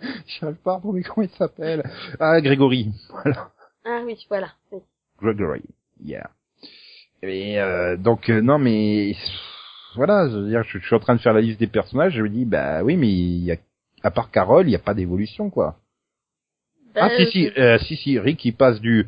[0.26, 1.82] Je sais pas, mais comment il s'appelle
[2.18, 2.92] Ah, Grégory.
[3.10, 3.50] Voilà.
[3.84, 4.48] Ah oui, voilà.
[4.72, 4.80] Oui.
[5.20, 5.62] Gregory.
[6.02, 6.30] Yeah.
[7.22, 9.14] Et euh, donc euh, non mais
[9.94, 12.14] voilà, je veux dire, je, je suis en train de faire la liste des personnages,
[12.14, 13.56] je me dis bah oui mais il y a
[14.02, 15.76] à part Carole, il y a pas d'évolution quoi.
[16.94, 19.06] Bah, ah si si euh, si si Rick il passe du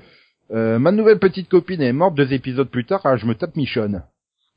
[0.51, 3.57] euh, ma nouvelle petite copine est morte deux épisodes plus tard, ah, je me tape
[3.57, 4.03] Michonne.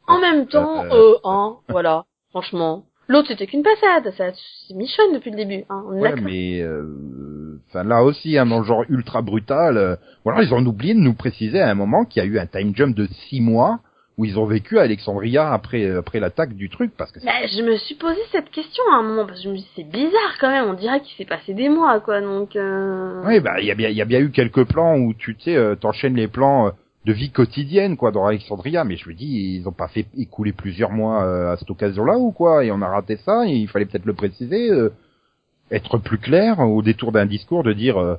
[0.08, 2.84] En même temps, euh, hein, voilà, franchement.
[3.08, 4.32] L'autre c'était qu'une passade, ça
[4.68, 8.46] c'est Michonne depuis le début, hein, on est Ouais mais euh, enfin là aussi hein,
[8.46, 11.76] dans le genre ultra brutal, euh, voilà ils ont oublié de nous préciser à un
[11.76, 13.80] moment qu'il y a eu un time jump de six mois
[14.18, 17.62] où ils ont vécu à Alexandria après après l'attaque du truc parce que Bah, je
[17.62, 20.38] me suis posé cette question à un moment, parce que je me dis c'est bizarre
[20.40, 22.56] quand même, on dirait qu'il s'est passé des mois, quoi, donc...
[22.56, 23.22] Euh...
[23.26, 25.36] Oui, bah il y a bien il y a bien eu quelques plans où tu
[25.36, 26.72] tu sais euh, t'enchaînes les plans euh,
[27.06, 30.54] de vie quotidienne quoi dans Alexandria, mais je me dis ils ont pas fait écouler
[30.54, 32.66] plusieurs mois euh, à cette occasion-là ou quoi?
[32.66, 34.90] Et on a raté ça, et il fallait peut-être le préciser, euh,
[35.72, 38.16] être plus clair au détour d'un discours de dire euh,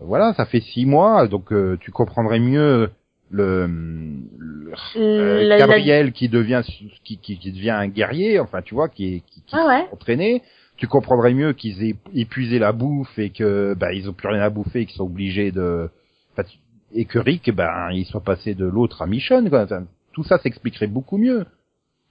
[0.00, 2.90] voilà ça fait six mois donc euh, tu comprendrais mieux
[3.30, 6.62] le, le La- la- Gabriel qui devient
[7.04, 9.86] qui, qui, qui devient un guerrier enfin tu vois qui est qui, qui Ah ouais.
[9.92, 10.42] entraîné,
[10.76, 14.40] tu comprendrais mieux qu'ils aient épuisé la bouffe et que bah ils ont plus rien
[14.42, 15.88] à bouffer et qu'ils sont obligés de
[16.32, 16.58] enfin, tu-
[16.94, 19.62] et que Rick ben il soit passé de l'autre à Michonne quoi.
[19.62, 21.46] Enfin, tout ça s'expliquerait beaucoup mieux.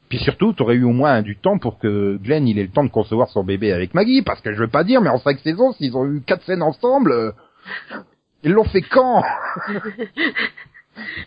[0.09, 2.83] Puis surtout, t'aurais eu au moins du temps pour que Glenn il ait le temps
[2.83, 5.39] de concevoir son bébé avec Maggie, parce que je veux pas dire, mais en cinq
[5.39, 7.31] saisons, s'ils ont eu quatre scènes ensemble, euh,
[8.43, 9.23] ils l'ont fait quand?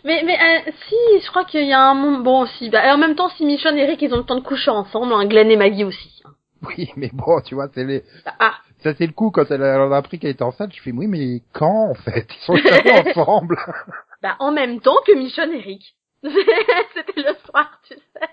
[0.03, 2.19] Mais, mais euh, si, je crois qu'il y a un moment...
[2.19, 4.41] Bon, si, bah, en même temps, si Michonne et Rick, ils ont le temps de
[4.41, 6.21] coucher ensemble, hein, Glenn et Maggie aussi.
[6.23, 6.29] hein.
[6.67, 8.03] Oui, mais bon, tu vois, c'est les,
[8.39, 8.53] ah,
[8.85, 11.41] ça c'est le coup quand elle a, appris qu'elle était enceinte, je fais oui, mais
[11.53, 12.27] quand en fait?
[12.29, 13.57] Ils sont jamais ensemble.
[14.21, 15.95] bah, en même temps que Michonne et Rick.
[16.23, 18.29] C'était le soir, tu sais.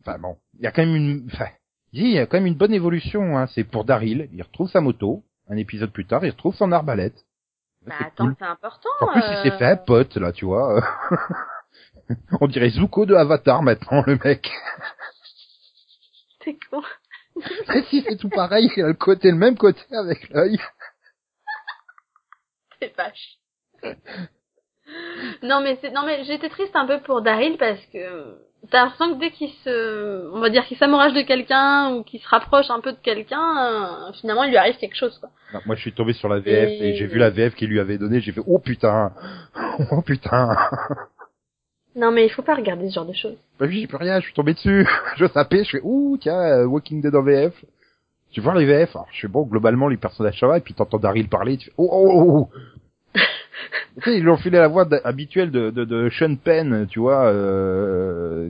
[0.00, 1.48] Enfin bon, il y a quand même une, enfin,
[1.92, 3.36] il y a quand même une bonne évolution.
[3.36, 3.48] Hein.
[3.48, 5.24] C'est pour Daryl, il retrouve sa moto.
[5.48, 7.24] Un épisode plus tard, il retrouve son arbalète.
[7.84, 8.36] Bah, attends, cool.
[8.38, 8.88] c'est important.
[9.00, 10.80] En plus, euh, il s'est fait un pote là, tu vois.
[12.40, 14.48] On dirait Zuko de Avatar maintenant, le mec.
[16.44, 16.82] C'est con.
[17.74, 20.58] Et si c'est tout pareil, il a le côté, le même côté avec l'œil.
[22.80, 23.38] C'est vache.
[25.42, 28.36] non mais c'est non mais j'étais triste un peu pour Daryl parce que
[28.70, 32.20] t'as l'impression que dès qu'il se on va dire qu'il s'amourage de quelqu'un ou qu'il
[32.20, 35.30] se rapproche un peu de quelqu'un euh, finalement il lui arrive quelque chose quoi.
[35.54, 37.68] Non, moi, je suis tombé sur la VF et, Et- j'ai vu la VF qu'il
[37.70, 38.20] lui avait donnée.
[38.20, 39.12] J'ai fait oh putain,
[39.90, 40.56] oh putain.
[42.00, 43.36] Non mais il faut pas regarder ce genre de choses.
[43.58, 44.86] Bah oui, j'ai plus rien, je suis tombé dessus.
[45.16, 47.52] je sapais, je fais ouh tiens, euh, Walking Dead en VF.
[48.30, 50.72] Tu vois les VF Alors, je fais bon, globalement les personnages ça va, et puis
[50.74, 52.48] t'entends Daryl parler, tu fais oh oh oh.
[52.54, 53.18] oh.
[53.96, 57.00] tu sais, ils lui ont filé la voix habituelle de, de, de Sean Penn, tu
[57.00, 57.26] vois.
[57.26, 58.48] Euh...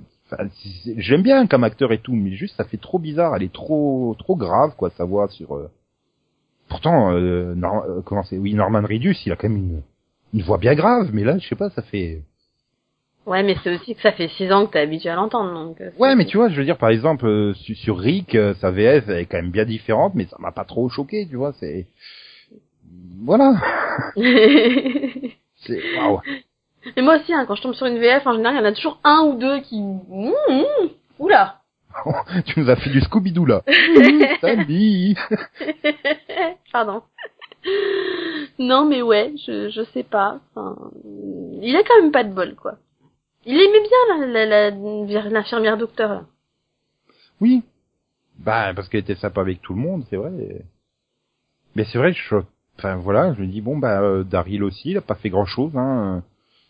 [0.97, 4.15] J'aime bien comme acteur et tout, mais juste ça fait trop bizarre, elle est trop
[4.19, 5.57] trop grave quoi sa voix sur.
[5.57, 5.69] euh,
[6.69, 9.83] Pourtant, euh, Nor- euh, comment c'est Oui, Norman Reedus, il a quand même une,
[10.35, 12.23] une voix bien grave, mais là, je sais pas, ça fait.
[13.27, 15.81] Ouais, mais c'est aussi que ça fait six ans que t'es habitué à l'entendre, donc.
[15.81, 18.55] euh, Ouais, mais tu vois, je veux dire, par exemple, euh, su- sur Rick, euh,
[18.55, 21.53] sa VF est quand même bien différente, mais ça m'a pas trop choqué, tu vois.
[21.61, 21.87] C'est
[23.23, 23.53] voilà.
[24.17, 26.21] C'est waouh.
[26.97, 28.65] Et moi aussi, hein, quand je tombe sur une VF, en général, il y en
[28.65, 29.79] a toujours un ou deux qui...
[29.81, 31.57] Mmh, mmh, oula
[32.47, 33.63] tu nous as fait du Scooby-Doo là.
[34.41, 35.15] Salut.
[36.73, 37.03] Pardon.
[38.59, 40.39] Non, mais ouais, je, je sais pas.
[40.55, 40.77] Enfin,
[41.61, 42.75] il a quand même pas de bol, quoi.
[43.51, 46.23] Il aimait bien la- la- la- l'infirmière docteur, là.
[47.41, 47.63] Oui.
[48.39, 50.31] Bah parce qu'elle était sympa avec tout le monde, c'est vrai.
[51.75, 52.37] Mais c'est vrai, je,
[52.79, 55.45] enfin voilà, je me dis bon bah euh, Daryl aussi, il a pas fait grand
[55.47, 55.77] chose.
[55.77, 56.23] Hein.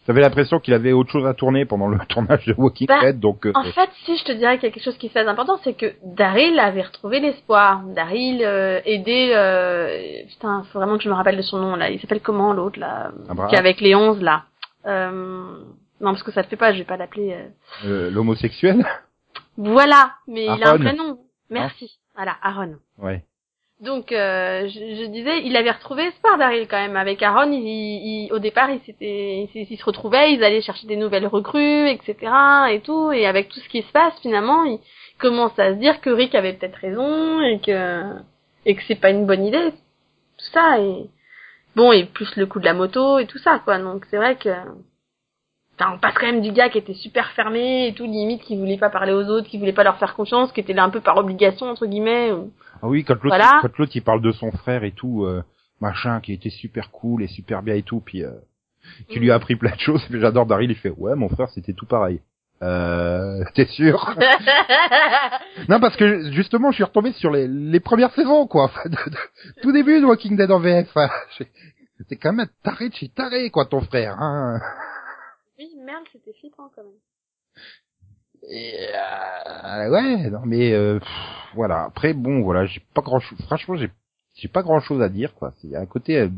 [0.06, 3.20] J'avais l'impression qu'il avait autre chose à tourner pendant le tournage de Walking Bah, Dead,
[3.20, 5.10] donc euh, En fait, si je te dirais qu'il y a quelque chose qui est
[5.10, 7.82] très important, c'est que Daryl avait retrouvé l'espoir.
[7.84, 9.32] Daryl euh, aidait...
[9.36, 10.24] Euh...
[10.28, 11.90] Putain, faut vraiment que je me rappelle de son nom, là.
[11.90, 13.12] Il s'appelle comment, l'autre, là.
[13.50, 14.44] Qui est avec les 11, là.
[14.86, 15.58] Euh...
[16.00, 17.32] Non, parce que ça le fait pas, je vais pas l'appeler...
[17.34, 17.48] euh.
[17.86, 18.84] euh, l'homosexuel.
[19.56, 21.18] Voilà, mais il a un prénom.
[21.50, 21.98] Merci.
[22.14, 22.76] Voilà, Aaron.
[22.98, 23.24] Ouais.
[23.80, 26.96] Donc, euh, je, je disais, il avait retrouvé espoir Daryl quand même.
[26.96, 30.86] Avec Aaron, il, il- au départ, il s'était, il, il se retrouvait, ils allaient chercher
[30.86, 32.16] des nouvelles recrues, etc.
[32.70, 33.12] et tout.
[33.12, 34.78] Et avec tout ce qui se passe, finalement, il
[35.18, 38.02] commence à se dire que Rick avait peut-être raison et que
[38.66, 40.78] et que c'est pas une bonne idée, tout ça.
[40.78, 41.06] Et
[41.76, 43.78] bon, et plus le coup de la moto et tout ça, quoi.
[43.78, 44.50] Donc c'est vrai que
[45.80, 48.56] Enfin, on passe quand même du gars qui était super fermé et tout, limite qui
[48.56, 50.90] voulait pas parler aux autres, qui voulait pas leur faire confiance, qui était là un
[50.90, 52.32] peu par obligation entre guillemets.
[52.32, 53.60] ou- Ah oui, quand l'autre, Voilà.
[53.62, 55.42] quand l'autre il parle de son frère et tout, euh,
[55.80, 58.30] machin, qui était super cool et super bien et tout, puis euh,
[59.08, 60.04] qui lui a appris plein de choses.
[60.10, 62.20] Puis J'adore Daryl, il fait ouais, mon frère c'était tout pareil.
[62.62, 64.14] Euh, t'es sûr?
[65.68, 68.64] Non, parce que justement, je suis retombé sur les, les premières saisons, quoi.
[68.64, 70.88] Enfin, de- de- tout début de Walking Dead en VF.
[71.38, 71.48] J'ai-
[72.08, 74.16] C'est quand même un taré de chez taré, quoi, ton frère.
[74.18, 74.58] Hein.
[75.80, 76.92] Merde, c'était flippant quand même.
[78.48, 81.08] Et, euh, ouais, non, mais euh, pff,
[81.54, 81.84] voilà.
[81.84, 83.38] Après, bon, voilà, j'ai pas grand chose.
[83.46, 83.90] Franchement, j'ai
[84.34, 85.52] j'ai pas grand chose à dire, quoi.
[85.60, 86.28] C'est un côté euh,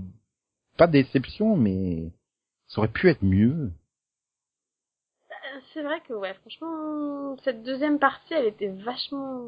[0.77, 2.11] pas de déception, mais
[2.67, 3.71] ça aurait pu être mieux.
[5.31, 9.45] Euh, C'est vrai que ouais, franchement, cette deuxième partie, elle était vachement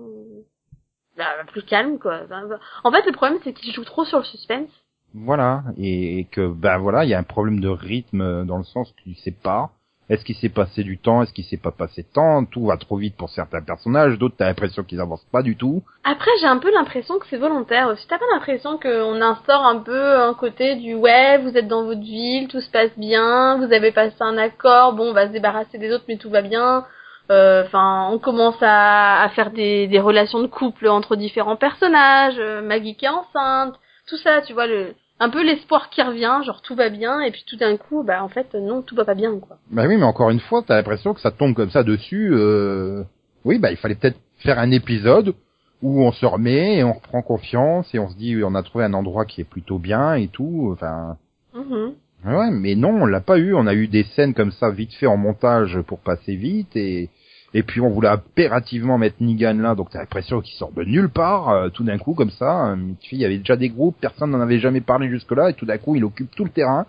[1.16, 2.26] bah, plus calme quoi.
[2.26, 2.42] Bah,
[2.85, 4.70] En fait, le problème c'est qu'il joue trop sur le suspense.
[5.14, 8.59] Voilà, et, et que ben voilà, il y a un problème de rythme euh, dans
[8.59, 9.70] le sens que tu sais pas.
[10.10, 11.22] Est-ce qu'il s'est passé du temps?
[11.22, 12.44] Est-ce qu'il s'est pas passé de temps?
[12.44, 15.82] Tout va trop vite pour certains personnages, d'autres t'as l'impression qu'ils avancent pas du tout.
[16.04, 18.06] Après, j'ai un peu l'impression que c'est volontaire aussi.
[18.06, 22.02] T'as pas l'impression qu'on instaure un peu un côté du ouais, vous êtes dans votre
[22.02, 25.78] ville, tout se passe bien, vous avez passé un accord, bon, on va se débarrasser
[25.78, 26.84] des autres, mais tout va bien.
[27.30, 32.34] Euh, Enfin, on commence à, à faire des, des relations de couple entre différents personnages.
[32.38, 33.74] euh, Maggie qui est enceinte,
[34.06, 37.31] tout ça, tu vois le un peu l'espoir qui revient, genre tout va bien, et
[37.31, 39.59] puis tout d'un coup, bah en fait non, tout va pas bien quoi.
[39.70, 42.31] Ben oui, mais encore une fois, t'as l'impression que ça tombe comme ça dessus.
[42.33, 43.03] Euh...
[43.44, 45.35] Oui, bah il fallait peut-être faire un épisode
[45.83, 48.85] où on se remet et on reprend confiance et on se dit on a trouvé
[48.85, 50.70] un endroit qui est plutôt bien et tout.
[50.72, 51.16] Enfin,
[51.55, 51.92] Mhm.
[52.27, 53.55] ouais, mais non, on l'a pas eu.
[53.55, 57.11] On a eu des scènes comme ça vite fait en montage pour passer vite et
[57.54, 61.08] et puis on voulait impérativement mettre Negan là, donc t'as l'impression qu'il sort de nulle
[61.08, 62.72] part, euh, tout d'un coup comme ça.
[62.72, 62.76] Euh,
[63.12, 65.78] Il y avait déjà des groupes, personne n'en avait jamais parlé jusque-là, et tout d'un
[65.78, 66.84] coup il occupe tout le terrain.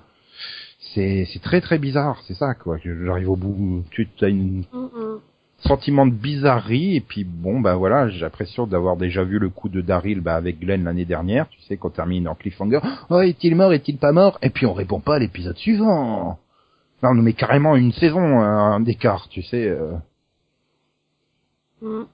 [0.94, 2.78] C'est c'est très très bizarre, c'est ça quoi.
[2.84, 4.64] J'arrive au bout, tu as une
[5.60, 9.70] sentiment de bizarrerie et puis bon bah voilà j'ai l'impression d'avoir déjà vu le coup
[9.70, 13.56] de Daryl bah, avec Glenn l'année dernière tu sais qu'on termine en cliffhanger oh est-il
[13.56, 14.38] mort est-il pas mort?
[14.42, 16.38] Et puis on répond pas à l'épisode suivant
[17.02, 19.94] non mais carrément une saison un d'écart tu sais euh.
[21.82, 22.06] Mhm.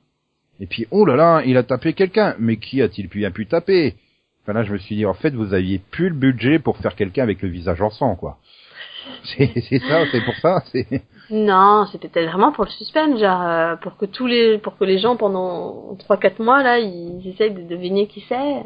[0.59, 3.95] et puis oh là là il a tapé quelqu'un mais qui a-t-il bien pu taper?
[4.43, 6.95] Enfin là je me suis dit en fait vous aviez plus le budget pour faire
[6.95, 8.37] quelqu'un avec le visage en sang quoi
[9.37, 10.63] c'est ça c'est pour ça
[11.33, 14.97] Non, c'était vraiment pour le suspense, genre euh, pour que tous les pour que les
[14.97, 18.63] gens pendant trois quatre mois là, ils essayent de deviner qui c'est.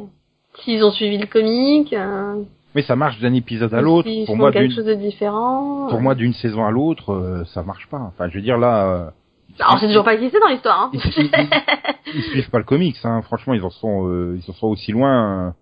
[0.63, 2.41] S'ils ont suivi le comique, euh,
[2.73, 5.87] mais ça marche d'un épisode à l'autre pour moi quelque chose de différent.
[5.89, 9.13] pour moi d'une saison à l'autre euh, ça marche pas enfin je veux dire là
[9.71, 10.83] on sait toujours pas c'est dans l'histoire.
[10.83, 10.91] Hein.
[10.93, 11.31] ils, ils-
[12.15, 13.21] ils- suivent pas le comics hein.
[13.21, 15.53] franchement ils en sont euh, ils en sont aussi loin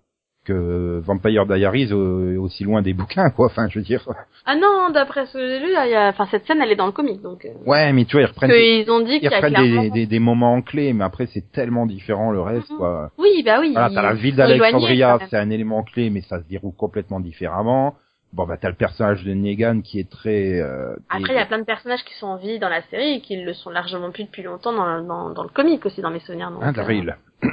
[0.44, 4.06] que Vampire Diaries euh, aussi loin des bouquins quoi enfin je veux dire
[4.44, 6.84] ah non, d'après ce que j'ai lu, y a, enfin cette scène elle est dans
[6.84, 7.46] le comique donc.
[7.46, 9.82] Euh, ouais mais tu vois ils reprennent des, ont dit ils y a reprennent clairement.
[9.84, 12.76] des, des, des moments clés mais après c'est tellement différent le reste Mhm.
[12.76, 13.72] quoi Oui, bah oui.
[13.72, 17.94] voilà t'as la ville d'Alexandria c'est un élément clé mais ça se déroule complètement différemment
[18.34, 21.46] bon bah t'as le personnage de Negan qui est très euh, Après, il y a
[21.46, 24.10] plein de personnages qui sont en vie dans la série et qui le sont largement
[24.10, 26.50] plus depuis longtemps dans, dans, dans le comique aussi, dans mes souvenirs.
[26.50, 27.16] Donc, Hein, euh, Daryl.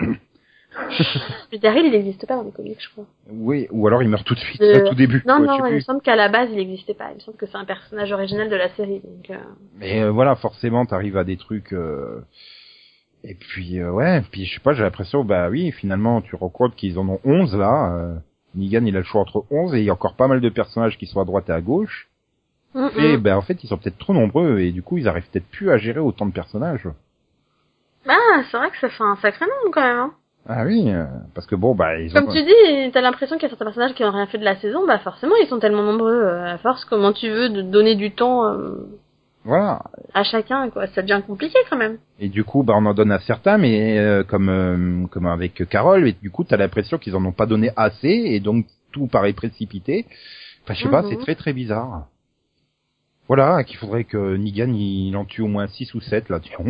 [1.52, 3.06] Mais Daryl, il n'existe pas dans les comics, je crois.
[3.30, 5.22] Oui, ou alors il meurt tout de suite, Euh, à tout début.
[5.28, 7.10] Non, quoi, non, il me semble qu'à la base, il n'existait pas.
[7.12, 9.02] Il me semble que c'est un personnage original de la série.
[9.04, 9.38] Donc, euh,
[9.80, 11.74] Mais euh, voilà, forcément, t'arrives à des trucs.
[11.74, 12.22] euh,
[13.26, 16.76] Et puis euh, ouais, puis je sais pas, j'ai l'impression, bah oui, finalement, tu compte
[16.76, 18.16] qu'ils en ont 11 là.
[18.56, 20.50] Negan, il a le choix entre 11 et il y a encore pas mal de
[20.50, 22.10] personnages qui sont à droite et à gauche.
[22.74, 25.28] mm, Et ben en fait, ils sont peut-être trop nombreux et du coup, ils arrivent
[25.32, 26.88] peut-être plus à gérer autant de personnages.
[28.08, 29.98] Ah, c'est vrai que ça fait un sacré nombre quand même.
[29.98, 30.14] Hein.
[30.50, 32.22] Ah oui, euh, parce que bon, bah ils ont.
[32.22, 34.44] Comme tu dis, t'as l'impression qu'il y a certains personnages qui n'ont rien fait de
[34.44, 36.16] la saison, bah forcément ils sont tellement nombreux.
[36.16, 38.88] euh, à force, comment tu veux de donner du temps euh,
[39.44, 39.82] Voilà.
[40.14, 41.98] à chacun, quoi Ça devient compliqué quand même.
[42.20, 45.68] Et du coup, bah on en donne à certains, mais euh, comme euh, comme avec
[45.68, 49.08] Carole, et du coup, t'as l'impression qu'ils en ont pas donné assez et donc tout
[49.08, 50.06] paraît précipité.
[50.64, 51.10] Enfin, je sais pas, Mhm.
[51.10, 52.06] c'est très très bizarre.
[53.28, 56.52] Voilà, qu'il faudrait que Negan il en tue au moins 6 ou 7 là, tu.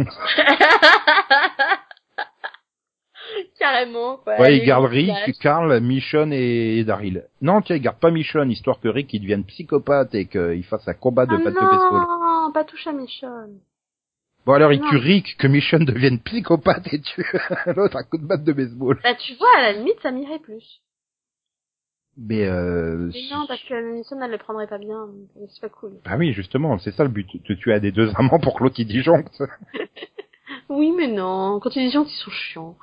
[3.60, 4.39] Carrément, quoi.
[4.39, 4.86] Ouais, il garde.
[4.86, 7.25] Rick, Carl, Michonne et, Daryl.
[7.41, 10.88] Non, tiens, il garde pas Michonne, histoire que Rick il devienne psychopathe et qu'il fasse
[10.88, 12.05] un combat de Ah batte de baseball.
[12.41, 13.60] Non, pas touche à Michonne.
[14.45, 14.89] Bon alors il Non.
[14.89, 17.25] tue Rick, que Michonne devienne psychopathe et tue
[17.75, 18.99] l'autre à coup de batte de baseball.
[19.04, 20.82] Bah tu vois, à la limite, ça m'irait plus.
[22.17, 23.10] Mais euh...
[23.13, 25.08] Mais non, parce que Michonne, elle le prendrait pas bien.
[25.49, 25.93] C'est pas cool.
[26.04, 28.63] Bah oui, justement, c'est ça le but, de tuer à des deux amants pour que
[28.63, 29.41] l'autre il disjoncte.
[30.69, 31.60] Oui, mais non.
[31.60, 32.77] Quand tu dis gens qui sont chiants.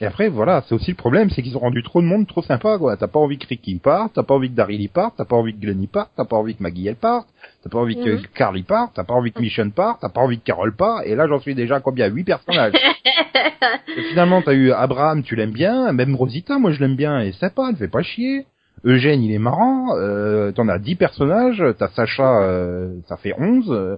[0.00, 2.42] Et après, voilà, c'est aussi le problème, c'est qu'ils ont rendu trop de monde trop
[2.42, 2.96] sympa, quoi.
[2.96, 5.24] T'as pas envie que Rick il parte, t'as pas envie que Daryl y parte, t'as
[5.24, 7.26] pas envie que Glenn y parte, t'as pas envie que Maggie elle parte,
[7.64, 8.22] t'as pas envie que Mhm.
[8.34, 11.04] Carl y parte, t'as pas envie que Michonne parte, t'as pas envie que Carol parte,
[11.04, 12.06] et là j'en suis déjà à combien?
[12.06, 12.74] Huit personnages.
[13.96, 17.32] et finalement, t'as eu Abraham, tu l'aimes bien, même Rosita, moi je l'aime bien, et
[17.32, 18.46] sympa, elle fait pas chier.
[18.84, 23.68] Eugène, il est marrant, euh, t'en as 10 personnages, t'as Sacha, euh, ça fait 11,
[23.72, 23.96] euh,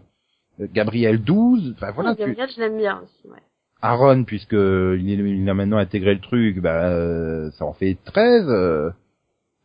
[0.72, 3.36] Gabriel 12, enfin voilà, tu, Gabriel, je l'aime bien aussi, ouais.
[3.82, 4.56] Aaron, puisque il,
[5.10, 8.44] est- il a maintenant intégré le truc, bah, euh, ça en fait 13.
[8.48, 8.90] euh.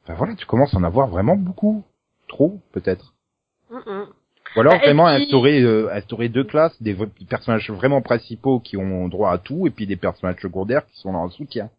[0.08, 1.84] Voilà, tu commences à en avoir vraiment beaucoup.
[2.28, 3.14] Trop, peut-être.
[3.72, 4.06] Mm, mm.
[4.56, 6.96] Ou alors Bah, vraiment puis- instaurer, euh, instaurer deux classes, des
[7.28, 11.12] personnages vraiment principaux qui ont droit à tout, et puis des personnages secondaires qui sont
[11.12, 11.70] là en soutien.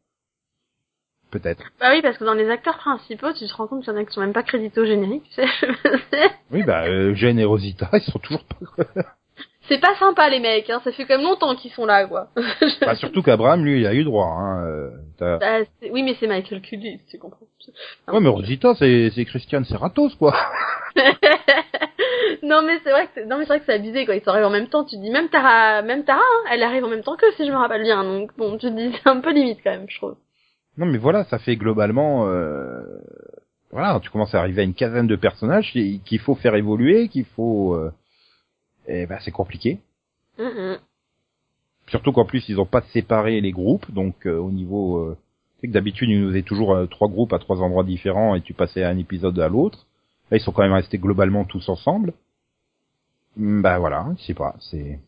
[1.31, 1.65] Peut-être.
[1.81, 3.99] Bah oui, parce que dans les acteurs principaux, tu te rends compte qu'il y en
[4.01, 5.47] a qui sont même pas crédités au générique, tu sais.
[6.53, 8.85] Oui, bah, euh, Jen et Rosita, ils sont toujours pas...
[9.69, 10.81] C'est pas sympa, les mecs, hein.
[10.85, 12.29] Ça fait quand même longtemps qu'ils sont là, quoi.
[12.81, 14.27] bah, surtout qu'Abraham, lui, il a eu droit.
[14.27, 14.65] Hein.
[14.67, 14.91] euh,
[15.39, 15.59] Bah,
[15.91, 17.47] oui, mais c'est Michael Cullis, tu comprends.
[18.09, 20.35] Ouais, mais Rosita, c'est Christian Serratos, quoi.
[22.43, 24.15] non, mais c'est vrai que c'est, non, mais c'est vrai que c'est abusé, quoi.
[24.15, 24.85] Ils arrivés en même temps.
[24.85, 27.47] Tu te dis, même Tara, même Tara, hein, elle arrive en même temps que si
[27.47, 28.05] je me rappelle bien.
[28.05, 30.17] Donc, bon, tu te dis, c'est un peu limite, quand même, je trouve.
[30.79, 32.83] Non, mais voilà, ça fait globalement, euh,
[33.73, 37.09] voilà, tu commences à arriver à une quinzaine de personnages qui- qu'il faut faire évoluer,
[37.09, 37.91] qu'il faut, euh,
[38.89, 39.79] et ben c'est compliqué.
[41.89, 45.17] Surtout qu'en plus ils ont pas séparé les groupes, donc euh, au niveau, euh,
[45.57, 48.35] tu sais que d'habitude ils nous faisaient toujours euh, trois groupes à trois endroits différents
[48.35, 49.87] et tu passais un épisode à l'autre.
[50.31, 52.13] Là ils sont quand même restés globalement tous ensemble.
[53.37, 54.99] Bah voilà, je sais pas, c'est.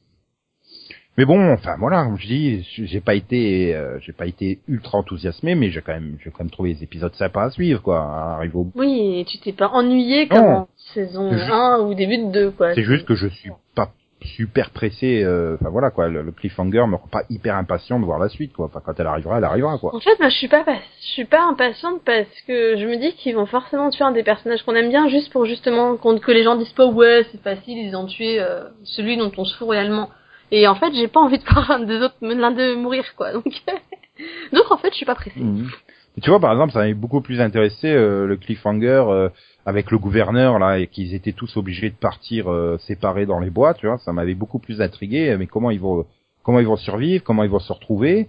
[1.18, 4.98] Mais bon, enfin voilà, comme je dis, j'ai pas été, euh, j'ai pas été ultra
[4.98, 7.98] enthousiasmé, mais j'ai quand même, j'ai quand même trouvé les épisodes sympas à suivre, quoi.
[8.00, 11.94] à arriver au Oui, et tu t'es pas ennuyé comme en saison juste- 1 ou
[11.94, 12.72] début de 2, quoi.
[12.76, 13.90] C'est juste que je suis pas
[14.22, 15.24] super pressé.
[15.24, 18.28] euh, Enfin voilà quoi, le, le cliffhanger me rend pas hyper impatient de voir la
[18.28, 18.66] suite quoi.
[18.66, 19.94] Enfin quand elle arrivera, elle arrivera quoi.
[19.96, 20.64] En fait, moi, je suis pas,
[21.00, 24.22] je suis pas impatiente parce que je me dis qu'ils vont forcément tuer un des
[24.24, 27.78] personnages qu'on aime bien juste pour justement que les gens disent pas ouais c'est facile
[27.78, 30.10] ils ont tué euh, celui dont on se fout réellement.
[30.50, 33.32] Et en fait, j'ai pas envie de voir un des autres l'un d'eux mourir quoi.
[33.32, 33.44] Donc,
[34.52, 35.40] donc en fait, je suis pas pressée.
[35.40, 39.28] Mais tu vois par exemple, ça m'avait beaucoup plus intéressé euh, le cliffhanger euh,
[39.66, 43.50] avec le gouverneur là et qu'ils étaient tous obligés de partir euh, séparés dans les
[43.50, 43.74] bois.
[43.74, 45.36] Tu vois, ça m'avait beaucoup plus intrigué.
[45.38, 46.06] Mais comment ils vont,
[46.42, 48.28] comment ils vont survivre, comment ils vont se retrouver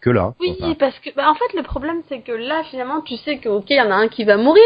[0.00, 0.34] que là.
[0.40, 3.38] Oui, Enfin, parce que bah, en fait le problème c'est que là finalement tu sais
[3.38, 4.62] que ok il y en a un qui va mourir,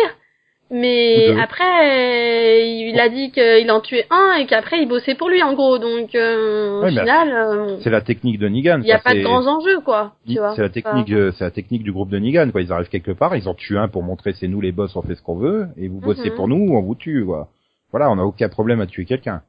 [0.71, 1.39] mais deux.
[1.41, 5.43] après euh, il a dit qu'il en tuait un et qu'après il bossait pour lui
[5.43, 8.81] en gros donc euh, au final euh, c'est la technique de Negan.
[8.83, 10.15] il y a pas de grands enjeux quoi.
[10.27, 10.55] Tu vois.
[10.57, 12.63] C'est la technique, euh, c'est la technique du groupe de Negan, quoi.
[12.63, 15.03] Ils arrivent quelque part, ils en tuent un pour montrer c'est nous les boss, on
[15.03, 16.37] fait ce qu'on veut, et vous bossez Mhm.
[16.37, 17.49] pour nous, on vous tue, quoi.
[17.91, 19.43] Voilà, on n'a aucun problème à tuer quelqu'un.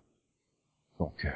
[0.99, 1.29] Donc, euh,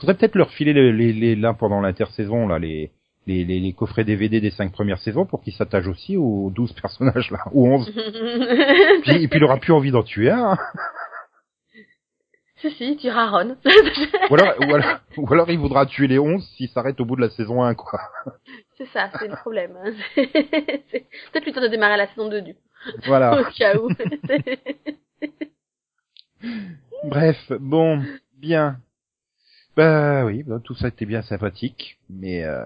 [0.00, 2.90] faudrait peut-être leur filer les, les, les- là pendant l'intersaison, là, les,
[3.26, 6.72] les, les, les coffrets DVD des cinq premières saisons pour qu'ils s'attachent aussi aux 12
[6.74, 7.90] personnages, là, ou 11.
[9.02, 10.58] puis, et puis il aura plus envie d'en tuer un, hein.
[12.60, 13.56] si si tu raronnes.
[14.30, 17.16] ou, alors, ou, alors, ou alors il voudra tuer les 11 s'il s'arrête au bout
[17.16, 18.00] de la saison 1, quoi.
[18.76, 19.76] c'est ça c'est le problème.
[20.14, 20.30] C'est
[20.90, 22.54] c'est peut-être plutôt de démarrer la saison 2 du
[23.06, 23.40] Voilà.
[23.40, 23.88] au cas où.
[27.04, 28.02] Bref, bon,
[28.38, 28.76] bien.
[29.76, 32.64] Bah oui, bah, tout ça était bien sympathique, mais euh,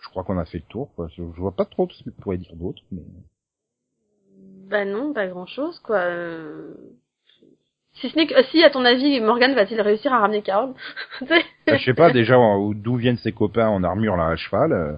[0.00, 0.90] Je crois qu'on a fait le tour.
[0.94, 1.08] Quoi.
[1.08, 2.82] Je, je vois pas trop ce que tu pourrais dire d'autre.
[2.92, 3.02] Mais...
[4.68, 5.96] Bah non, pas grand chose, quoi.
[5.98, 6.74] Euh,
[7.94, 10.74] Si ce n'est que, si, à ton avis, Morgan va-t-il réussir à ramener Carole
[11.22, 11.36] Bah,
[11.66, 12.36] je sais pas déjà
[12.74, 14.72] d'où viennent ses copains en armure là à cheval.
[14.72, 14.96] euh.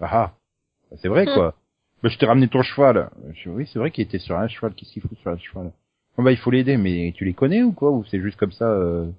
[0.00, 0.96] Ah, ah.
[1.00, 1.34] c'est vrai Hmm.
[1.34, 1.54] quoi.
[2.02, 3.10] Bah, je t'ai ramené ton cheval.
[3.34, 4.74] Je oui, c'est vrai qu'il était sur un cheval.
[4.74, 5.72] Qu'est-ce qu'il fout sur un cheval?
[6.16, 7.90] Oh, Bah il faut l'aider, mais tu les connais ou quoi?
[7.90, 9.10] Ou c'est juste comme ça euh...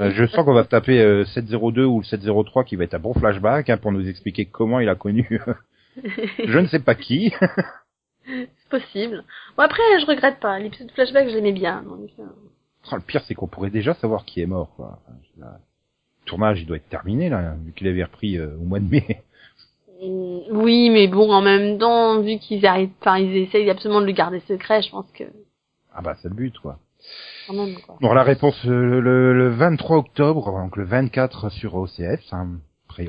[0.00, 2.98] Euh, Je sens qu'on va taper euh, 702 ou le 703 qui va être un
[2.98, 5.40] bon flashback hein, pour nous expliquer comment il a connu
[6.44, 7.32] je ne sais pas qui.
[8.26, 9.22] C'est possible.
[9.56, 10.58] Bon, après, je regrette pas.
[10.58, 11.82] L'épisode flashback, je l'aimais bien.
[11.82, 12.24] Donc, euh,
[12.92, 14.70] Oh, le pire c'est qu'on pourrait déjà savoir qui est mort.
[14.76, 14.98] Quoi.
[15.38, 15.46] Le
[16.26, 19.22] tournage il doit être terminé là, vu qu'il avait repris euh, au mois de mai.
[20.02, 24.06] mm, Oui, mais bon, en même temps, vu qu'ils arrivent, enfin, ils essayent absolument de
[24.06, 25.24] le garder secret, je pense que,
[25.94, 26.78] Ah bah c'est le but quoi.
[27.46, 27.96] Quand même, quoi.
[28.00, 32.48] Bon la réponse euh, le, le 23 octobre, donc le 24 sur OCF, hein.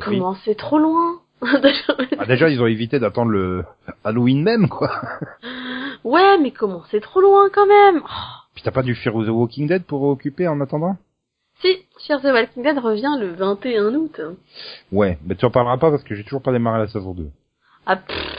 [0.02, 3.66] Comment c'est trop loin Ah, déjà ils ont évité d'attendre le
[4.04, 4.92] Halloween même quoi.
[6.04, 8.10] Ouais, mais comment c'est trop loin quand même Oh,
[8.54, 10.98] Puis t'as pas dû Fear the Walking Dead pour occuper en attendant?
[11.62, 11.68] Si,
[12.06, 14.22] Fear the Walking Dead revient le 21 août.
[14.92, 17.28] Ouais, mais tu en parleras pas parce que j'ai toujours pas démarré la saison 2.
[17.86, 18.35] Ah, pff.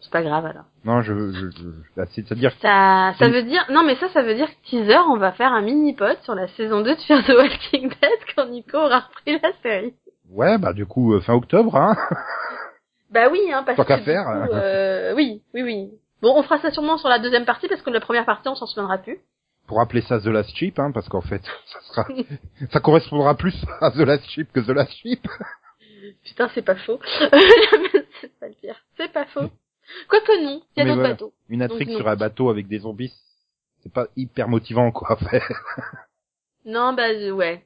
[0.00, 0.64] C'est pas grave alors.
[0.84, 4.48] Non, je, je, je c'est-à-dire Ça, ça veut dire, non mais ça, ça veut dire
[4.48, 7.30] que teaser, on va faire un mini pod sur la saison 2 de Fear the
[7.30, 9.94] Walking Dead quand Nico aura repris la série.
[10.30, 11.96] ouais, bah du coup euh, fin octobre hein.
[13.10, 14.24] Bah oui, hein, parce Tant que faire.
[14.24, 15.90] coup, euh, oui, oui, oui.
[16.22, 18.54] Bon, on fera ça sûrement sur la deuxième partie parce que la première partie, on
[18.54, 19.18] s'en souviendra plus.
[19.66, 22.06] Pour appeler ça The Last Ship hein parce qu'en fait, ça sera
[22.72, 25.20] ça correspondra plus à The Last Ship que The Last Ship.
[26.24, 26.98] Putain, c'est pas faux.
[28.20, 28.76] c'est pas le pire.
[28.96, 29.50] C'est pas faux.
[30.08, 31.08] Quoique non, il y a d'autres voilà.
[31.14, 31.32] bateaux.
[31.48, 33.12] Une intrigue sur un bateau avec des zombies,
[33.82, 35.62] c'est pas hyper motivant quoi à faire.
[36.64, 37.64] Non, bah euh, ouais.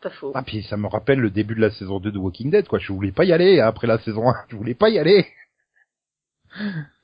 [0.00, 0.32] Pas faux.
[0.34, 2.78] Ah puis ça me rappelle le début de la saison 2 de Walking Dead quoi,
[2.78, 5.26] je voulais pas y aller après la saison 1, je voulais pas y aller.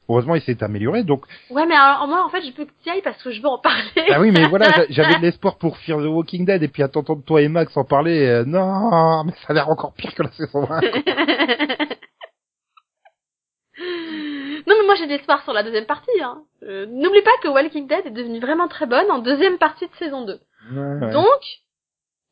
[0.09, 2.89] Heureusement, il s'est amélioré donc Ouais, mais alors moi, en fait, je peux que tu
[2.89, 3.83] y ailles parce que je veux en parler.
[4.11, 6.83] Ah oui, mais voilà, j'a- j'avais de l'espoir pour Fear the Walking Dead, et puis
[6.83, 10.15] à t'entendre toi et Max en parler, euh, non, mais ça a l'air encore pire
[10.15, 10.81] que la saison 1.
[13.81, 16.21] non, mais moi j'ai de l'espoir sur la deuxième partie.
[16.23, 16.43] Hein.
[16.63, 19.95] Euh, N'oublie pas que Walking Dead est devenue vraiment très bonne en deuxième partie de
[19.95, 20.41] saison 2.
[20.73, 21.13] Ouais.
[21.13, 21.41] Donc,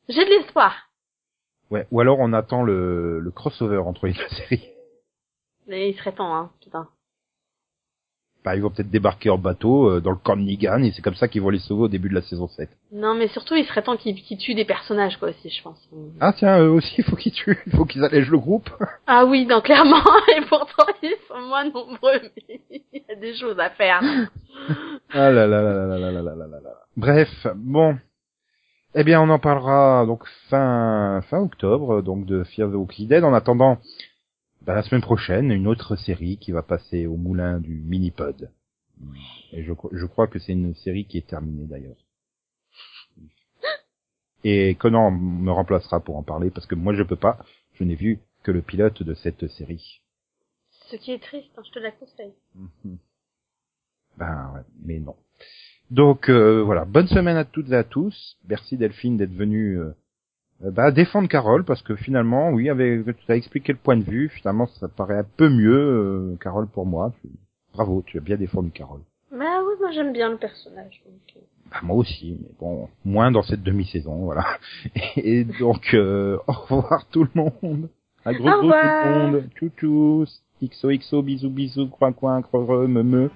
[0.08, 0.74] j'ai de l'espoir.
[1.70, 4.68] Ouais, ou alors on attend le, le crossover entre les deux séries.
[5.66, 6.88] Mais il serait temps, hein, putain.
[8.48, 11.02] Bah, ils vont peut-être débarquer en bateau euh, dans le camp de Negan, et c'est
[11.02, 12.70] comme ça qu'ils vont les sauver au début de la saison 7.
[12.92, 15.86] Non, mais surtout, il serait temps qu'ils tuent des personnages, quoi, aussi, je pense.
[16.18, 18.70] Ah tiens, eux aussi, il faut qu'ils tuent, il faut qu'ils allègent le groupe.
[19.06, 20.00] Ah oui, non, clairement,
[20.34, 24.00] et pourtant, ils sont moins nombreux, mais il y a des choses à faire.
[25.12, 26.70] Ah là là là là là là là là là là là.
[26.96, 27.98] Bref, bon.
[28.94, 33.24] Eh bien, on en parlera donc fin fin octobre, donc de Fear the Walking Dead.
[33.24, 33.76] En attendant,
[34.68, 38.50] bah, la semaine prochaine, une autre série qui va passer au moulin du mini-pod.
[39.52, 41.96] Et je, cro- je crois que c'est une série qui est terminée d'ailleurs.
[44.44, 47.38] Et Conan me remplacera pour en parler parce que moi je peux pas.
[47.76, 50.02] Je n'ai vu que le pilote de cette série.
[50.90, 52.34] Ce qui est triste, hein, je te la conseille.
[52.54, 52.98] Mhm.
[54.18, 55.16] Ben ouais, mais non.
[55.90, 58.36] Donc euh, voilà, bonne semaine à toutes et à tous.
[58.46, 59.92] Merci Delphine d'être venue euh,
[60.60, 64.28] bah, défendre Carole parce que finalement, oui, avec tu as expliqué le point de vue,
[64.28, 67.12] finalement ça paraît un peu mieux euh, Carole pour moi.
[67.72, 69.02] Bravo, tu as bien défendu Carole.
[69.30, 71.02] Bah oui, moi j'aime bien le personnage.
[71.06, 71.36] Donc...
[71.36, 71.40] euh.
[71.70, 74.44] Bah, moi aussi, mais bon, moins dans cette demi-saison, voilà.
[75.16, 77.88] Et donc euh, au revoir tout le monde.
[78.24, 79.44] Un gros gros tout le monde.
[79.54, 80.24] Tchou tchou.
[80.60, 83.30] XOXO, bisous bisous, coin coin, creux me me.